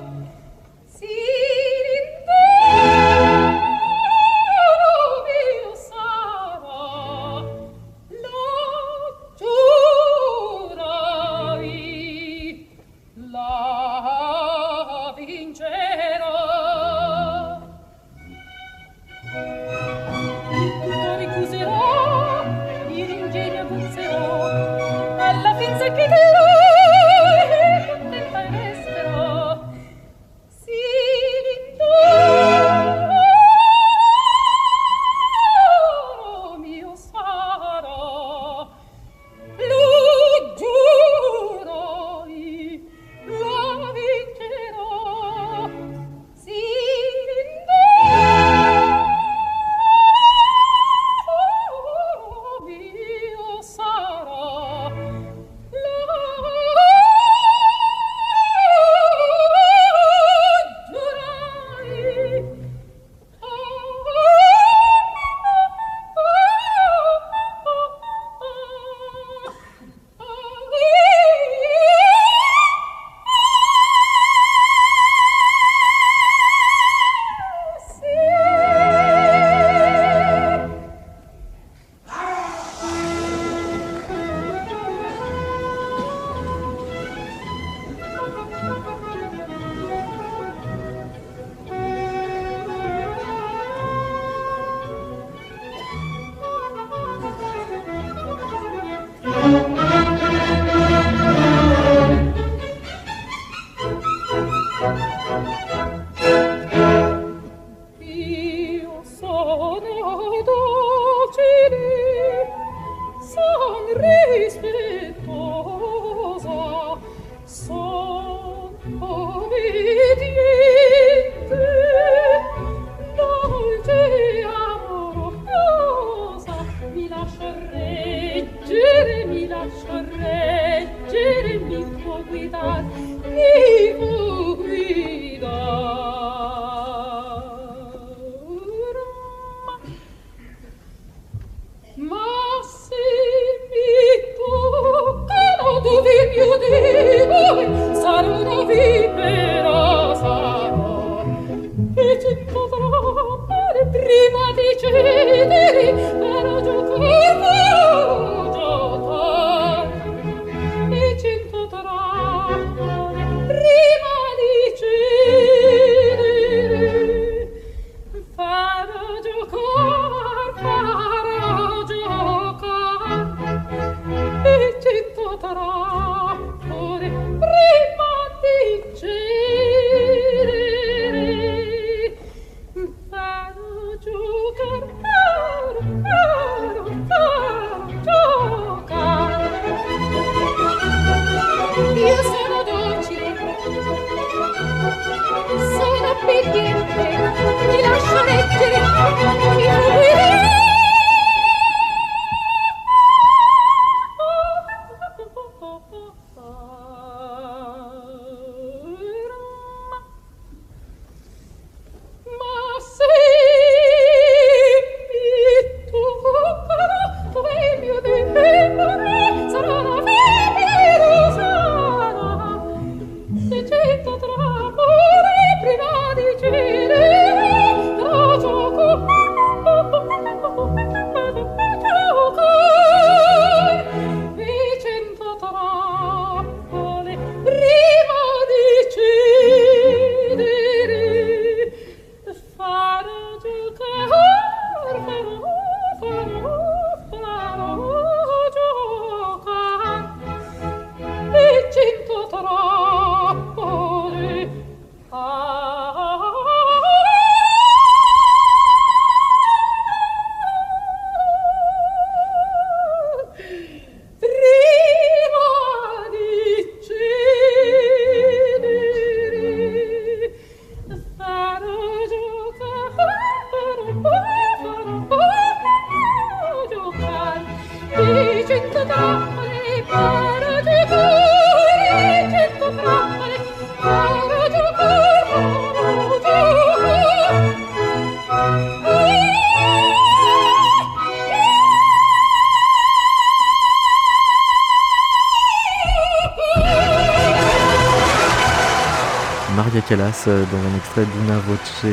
[300.27, 301.85] euh, dans un extrait d'Una Voce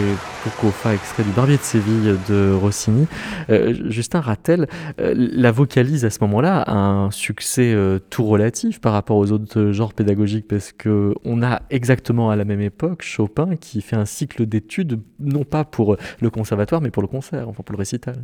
[0.43, 3.07] Pocofa, extrait du Barbier de Séville de Rossini.
[3.49, 4.67] Euh, Justin Rattel,
[5.01, 7.77] euh, la vocalise à ce moment-là a un succès
[8.11, 12.45] tout relatif par rapport aux autres genres pédagogiques parce que on a exactement à la
[12.45, 17.03] même époque Chopin qui fait un cycle d'études non pas pour le conservatoire mais pour
[17.03, 18.17] le concert, enfin pour le récital.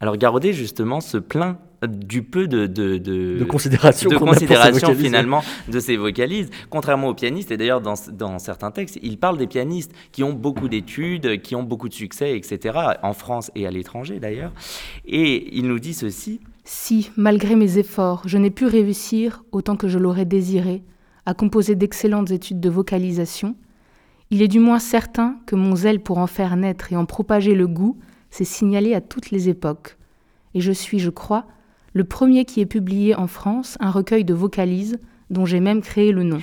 [0.00, 5.78] Alors Garodet justement se plaint du peu de, de, de, considération, de considération finalement de
[5.78, 9.92] ces vocalises, contrairement aux pianistes, et d'ailleurs dans, dans, certains textes, il parle des pianistes
[10.12, 14.20] qui ont beaucoup d'études, qui ont beaucoup de succès, etc., en France et à l'étranger
[14.20, 14.52] d'ailleurs,
[15.04, 16.40] et il nous dit ceci.
[16.64, 20.82] Si, malgré mes efforts, je n'ai pu réussir, autant que je l'aurais désiré,
[21.24, 23.54] à composer d'excellentes études de vocalisation,
[24.30, 27.54] il est du moins certain que mon zèle pour en faire naître et en propager
[27.54, 27.98] le goût
[28.30, 29.96] s'est signalé à toutes les époques.
[30.54, 31.46] Et je suis, je crois,
[31.92, 34.98] le premier qui ait publié en France un recueil de vocalises
[35.30, 36.40] dont j'ai même créé le nom.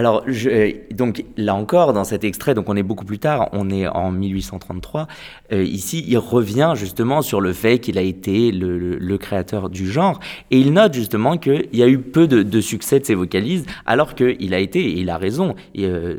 [0.00, 3.50] Alors, je, euh, donc là encore, dans cet extrait, donc on est beaucoup plus tard,
[3.52, 5.06] on est en 1833.
[5.52, 9.92] Euh, ici, il revient justement sur le fait qu'il a été le, le, créateur du
[9.92, 10.18] genre,
[10.50, 13.66] et il note justement qu'il y a eu peu de, de, succès de ses vocalises,
[13.84, 16.16] alors qu'il a été, et il a raison, euh,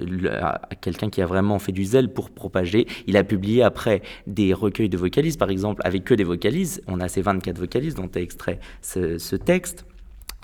[0.82, 2.86] quelqu'un qui a vraiment fait du zèle pour propager.
[3.08, 6.84] Il a publié après des recueils de vocalises, par exemple, avec que des vocalises.
[6.86, 9.86] On a ces 24 vocalises dont est extrait ce, ce texte.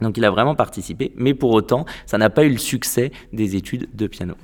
[0.02, 3.56] Donc il a vraiment participé, mais pour autant, ça n'a pas eu le succès des
[3.56, 4.36] études de piano.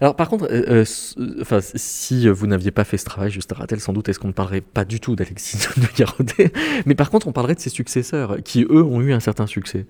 [0.00, 0.84] Alors par contre, euh,
[1.18, 4.18] euh, euh, si vous n'aviez pas fait ce travail, juste à Rattel, sans doute, est-ce
[4.18, 6.52] qu'on ne parlerait pas du tout d'Alexis de Garodet
[6.86, 9.86] Mais par contre, on parlerait de ses successeurs, qui eux ont eu un certain succès.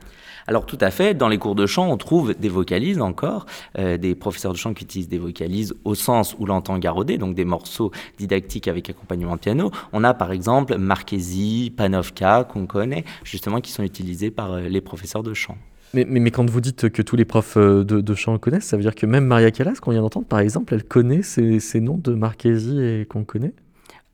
[0.47, 3.47] Alors tout à fait, dans les cours de chant, on trouve des vocalises encore,
[3.79, 7.47] des professeurs de chant qui utilisent des vocalises au sens où l'entend Garodet, donc des
[7.47, 9.71] morceaux didactiques avec accompagnement de piano.
[9.93, 15.23] On a par exemple Marchesi, Panovka, qu'on connaît, justement, qui sont utilisés par les professeurs
[15.23, 15.57] de chant.
[15.95, 18.83] Mais, mais, quand vous dites que tous les profs de, de chant connaissent, ça veut
[18.83, 21.99] dire que même Maria Callas, qu'on vient d'entendre, par exemple, elle connaît ces, ces noms
[21.99, 23.53] de Marchesi et qu'on connaît?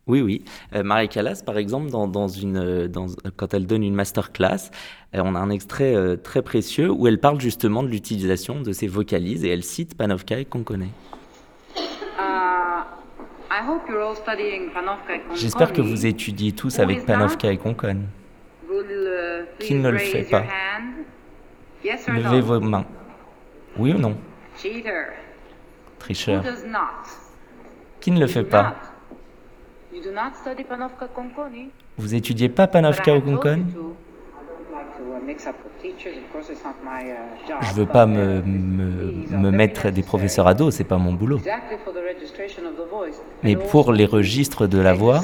[0.07, 0.45] Oui, oui.
[0.75, 3.07] Euh, Maria Callas, par exemple, dans, dans une, dans,
[3.37, 4.71] quand elle donne une masterclass,
[5.15, 8.73] euh, on a un extrait euh, très précieux où elle parle justement de l'utilisation de
[8.73, 10.89] ces vocalises et elle cite Panovka et Konkone.
[15.35, 18.07] J'espère que vous étudiez tous avec Panovka et Konkone.
[19.61, 20.45] Qui ne le fait pas?
[21.85, 22.85] Levez vos mains.
[23.79, 24.17] Oui ou non?
[25.99, 26.43] Tricheur.
[28.01, 28.75] Qui ne le fait pas?
[31.99, 33.67] Vous étudiez pas Panovka ou Konkone
[37.63, 41.41] je veux pas me, me, me mettre des professeurs à dos, c'est pas mon boulot.
[43.43, 45.21] Mais pour les registres de la voix,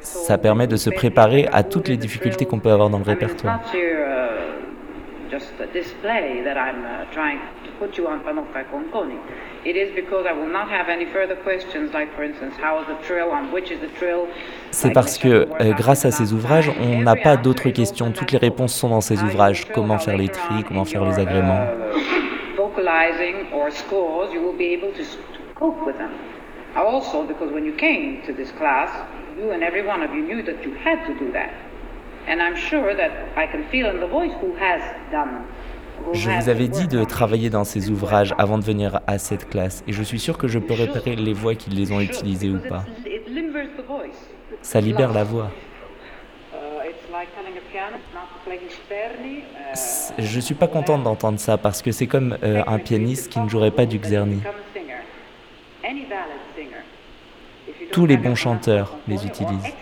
[0.00, 3.60] ça permet de se préparer à toutes les difficultés qu'on peut avoir dans le répertoire.
[6.84, 9.16] uh, trying to put you on Panofka Conconi.
[9.64, 12.86] It is because I will not have any further questions, like for instance, how is
[12.88, 14.26] the trill, on which is the trill.
[14.70, 18.10] C'est parce que euh, grâce à ces ouvrages, on n'a pas d'autres questions.
[18.10, 19.66] Toutes les réponses sont dans ces ouvrages.
[19.72, 21.66] Comment faire les tris, comment faire les agréments?
[26.76, 27.24] Uh, vocalizing or scores, you will be able to cope with them.
[27.24, 28.90] Also, because when you came to this class,
[29.38, 31.50] you and every one of you knew that you had to do that.
[36.12, 39.82] Je vous avais dit de travailler dans ces ouvrages avant de venir à cette classe,
[39.88, 42.58] et je suis sûr que je peux repérer les voix qui les ont utilisées ou
[42.58, 42.84] pas.
[44.62, 45.50] Ça libère la voix.
[50.18, 53.40] Je ne suis pas contente d'entendre ça parce que c'est comme euh, un pianiste qui
[53.40, 54.40] ne jouerait pas du Czerny.
[57.92, 59.74] Tous les bons chanteurs les utilisent.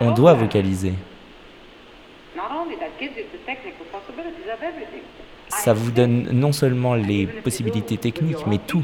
[0.00, 0.94] On doit vocaliser.
[5.48, 8.82] Ça vous donne non seulement les possibilités techniques, mais tout.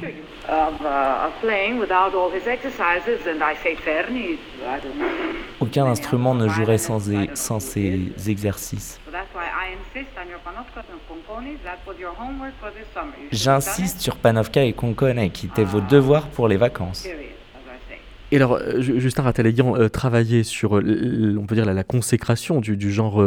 [5.61, 7.01] Aucun instrument ne jouerait sans,
[7.35, 9.01] sans ces exercices.
[13.31, 17.07] J'insiste sur Panovka et Konkone, qui étaient vos devoirs pour les vacances.
[18.33, 22.91] Et alors, euh, Justin Rattel-Ayant euh, travaillé sur, euh, on peut dire, la, consécration du,
[22.91, 23.23] genre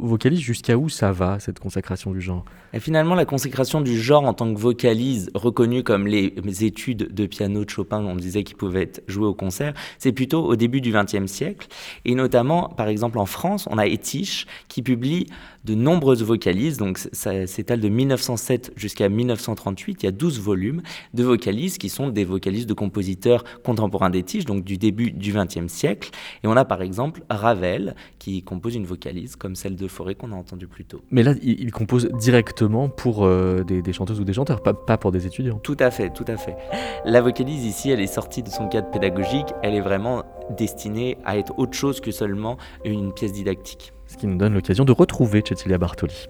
[0.00, 2.44] vocaliste, jusqu'à où ça va, cette consécration du genre?
[2.72, 6.34] Et finalement, la consécration du genre en tant que vocalise, reconnue comme les,
[6.64, 10.44] études de piano de Chopin, on disait qu'ils pouvaient être joués au concert, c'est plutôt
[10.44, 11.68] au début du XXe siècle.
[12.04, 15.28] Et notamment, par exemple, en France, on a Etiche qui publie
[15.68, 20.82] de nombreuses vocalises, donc ça s'étale de 1907 jusqu'à 1938, il y a 12 volumes
[21.14, 25.32] de vocalises qui sont des vocalises de compositeurs contemporains des tiges, donc du début du
[25.32, 26.10] XXe siècle.
[26.42, 30.32] Et on a par exemple Ravel qui compose une vocalise comme celle de Forêt qu'on
[30.32, 31.02] a entendue plus tôt.
[31.10, 35.12] Mais là, il, compose directement pour euh, des, chanteuses ou des chanteurs, pas, pas pour
[35.12, 35.58] des étudiants.
[35.62, 36.56] Tout à fait, tout à fait.
[37.04, 40.24] La vocalise ici, elle est sortie de son cadre pédagogique, elle est vraiment
[40.56, 44.92] destinée à être autre chose que seulement une pièce didactique qui nous donne l'occasion de
[44.92, 46.28] retrouver Cecilia Bartoli.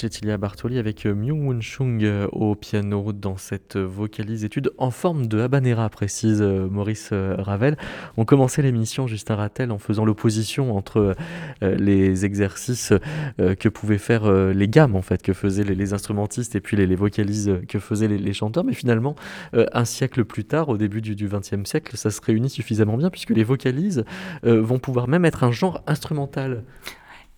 [0.00, 5.26] Cecilia Bartoli avec euh, Myung-Woon Chung euh, au piano dans cette vocalise étude en forme
[5.26, 7.76] de habanera, précise euh, Maurice Ravel.
[8.16, 11.16] On commençait l'émission, Justin Rattel, en faisant l'opposition entre
[11.62, 12.92] les exercices
[13.38, 17.60] que pouvaient faire les gammes, en fait, que faisaient les, instrumentistes et puis les, vocalises
[17.68, 18.64] que faisaient les, chanteurs.
[18.64, 19.14] Mais finalement,
[19.52, 23.30] un siècle plus tard, au début du XXe siècle, ça se réunit suffisamment bien puisque
[23.30, 24.04] les vocalises
[24.42, 26.62] vont pouvoir même être un genre instrumental.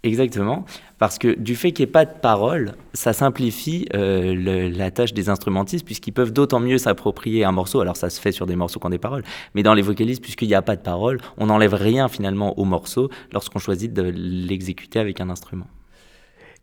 [0.03, 0.65] Exactement,
[0.99, 5.13] parce que du fait qu'il n'y ait pas de parole, ça simplifie euh, la tâche
[5.13, 7.81] des instrumentistes, puisqu'ils peuvent d'autant mieux s'approprier un morceau.
[7.81, 9.25] Alors ça se fait sur des morceaux qui ont des paroles,
[9.55, 12.65] mais dans les vocalistes, puisqu'il n'y a pas de parole, on n'enlève rien finalement au
[12.65, 15.67] morceau lorsqu'on choisit de l'exécuter avec un instrument.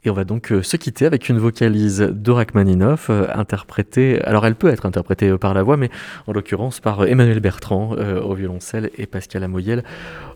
[0.03, 4.55] Et on va donc euh, se quitter avec une vocalise d'Orakmaninov, euh, interprétée, alors elle
[4.55, 5.91] peut être interprétée par la voix, mais
[6.25, 9.83] en l'occurrence par Emmanuel Bertrand au violoncelle et Pascal Amoyel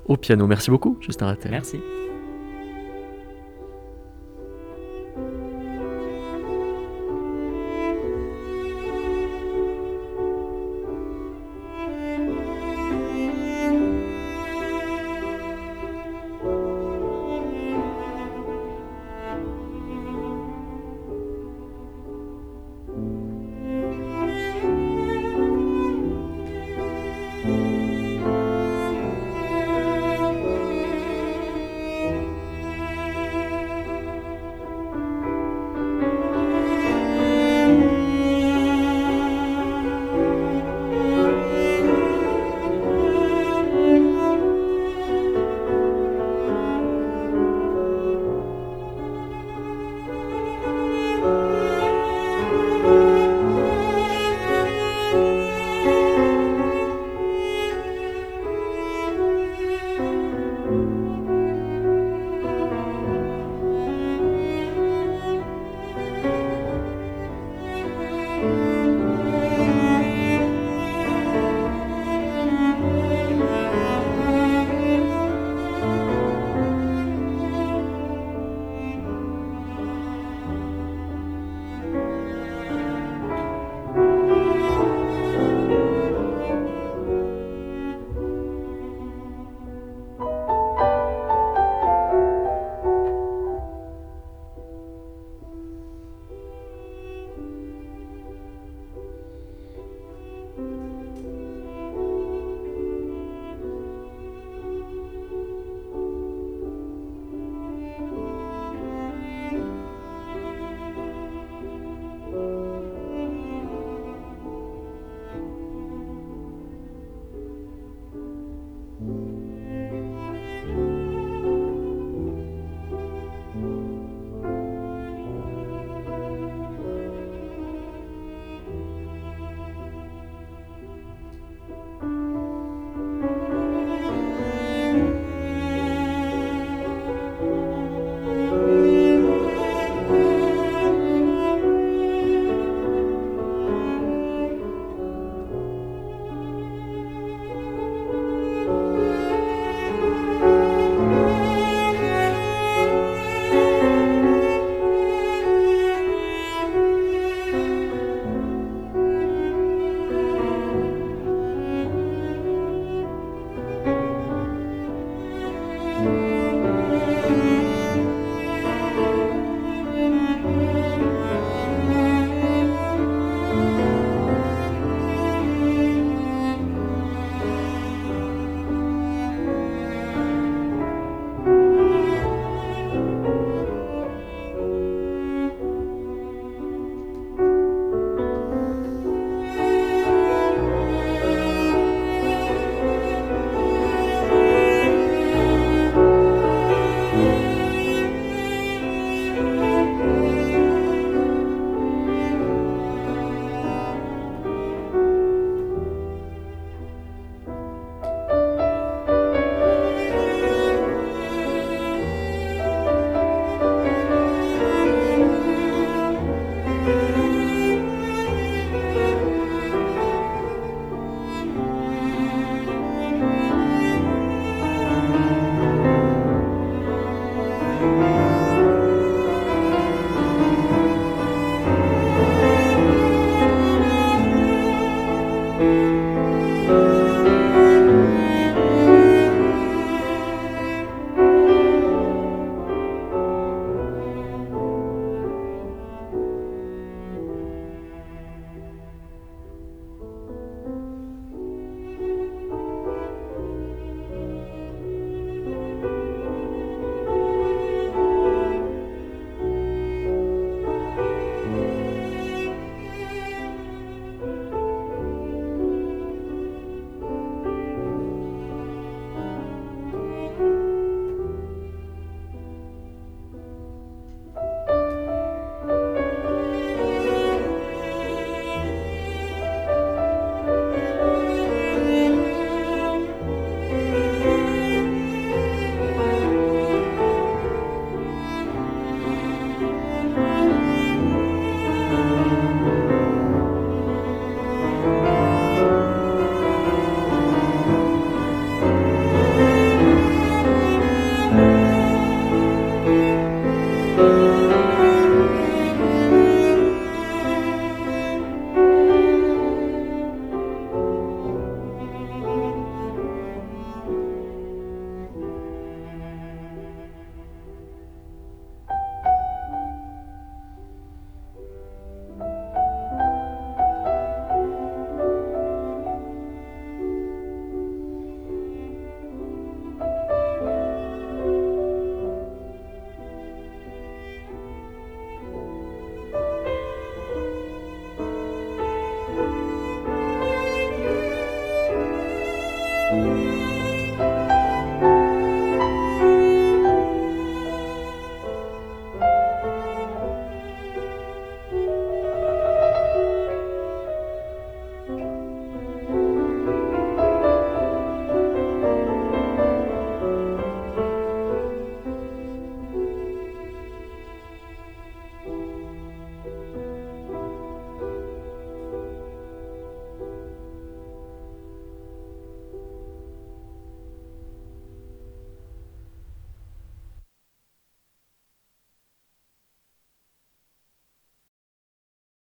[0.05, 0.45] au piano.
[0.45, 1.49] Merci beaucoup, Justin Rattel.
[1.49, 1.79] Merci.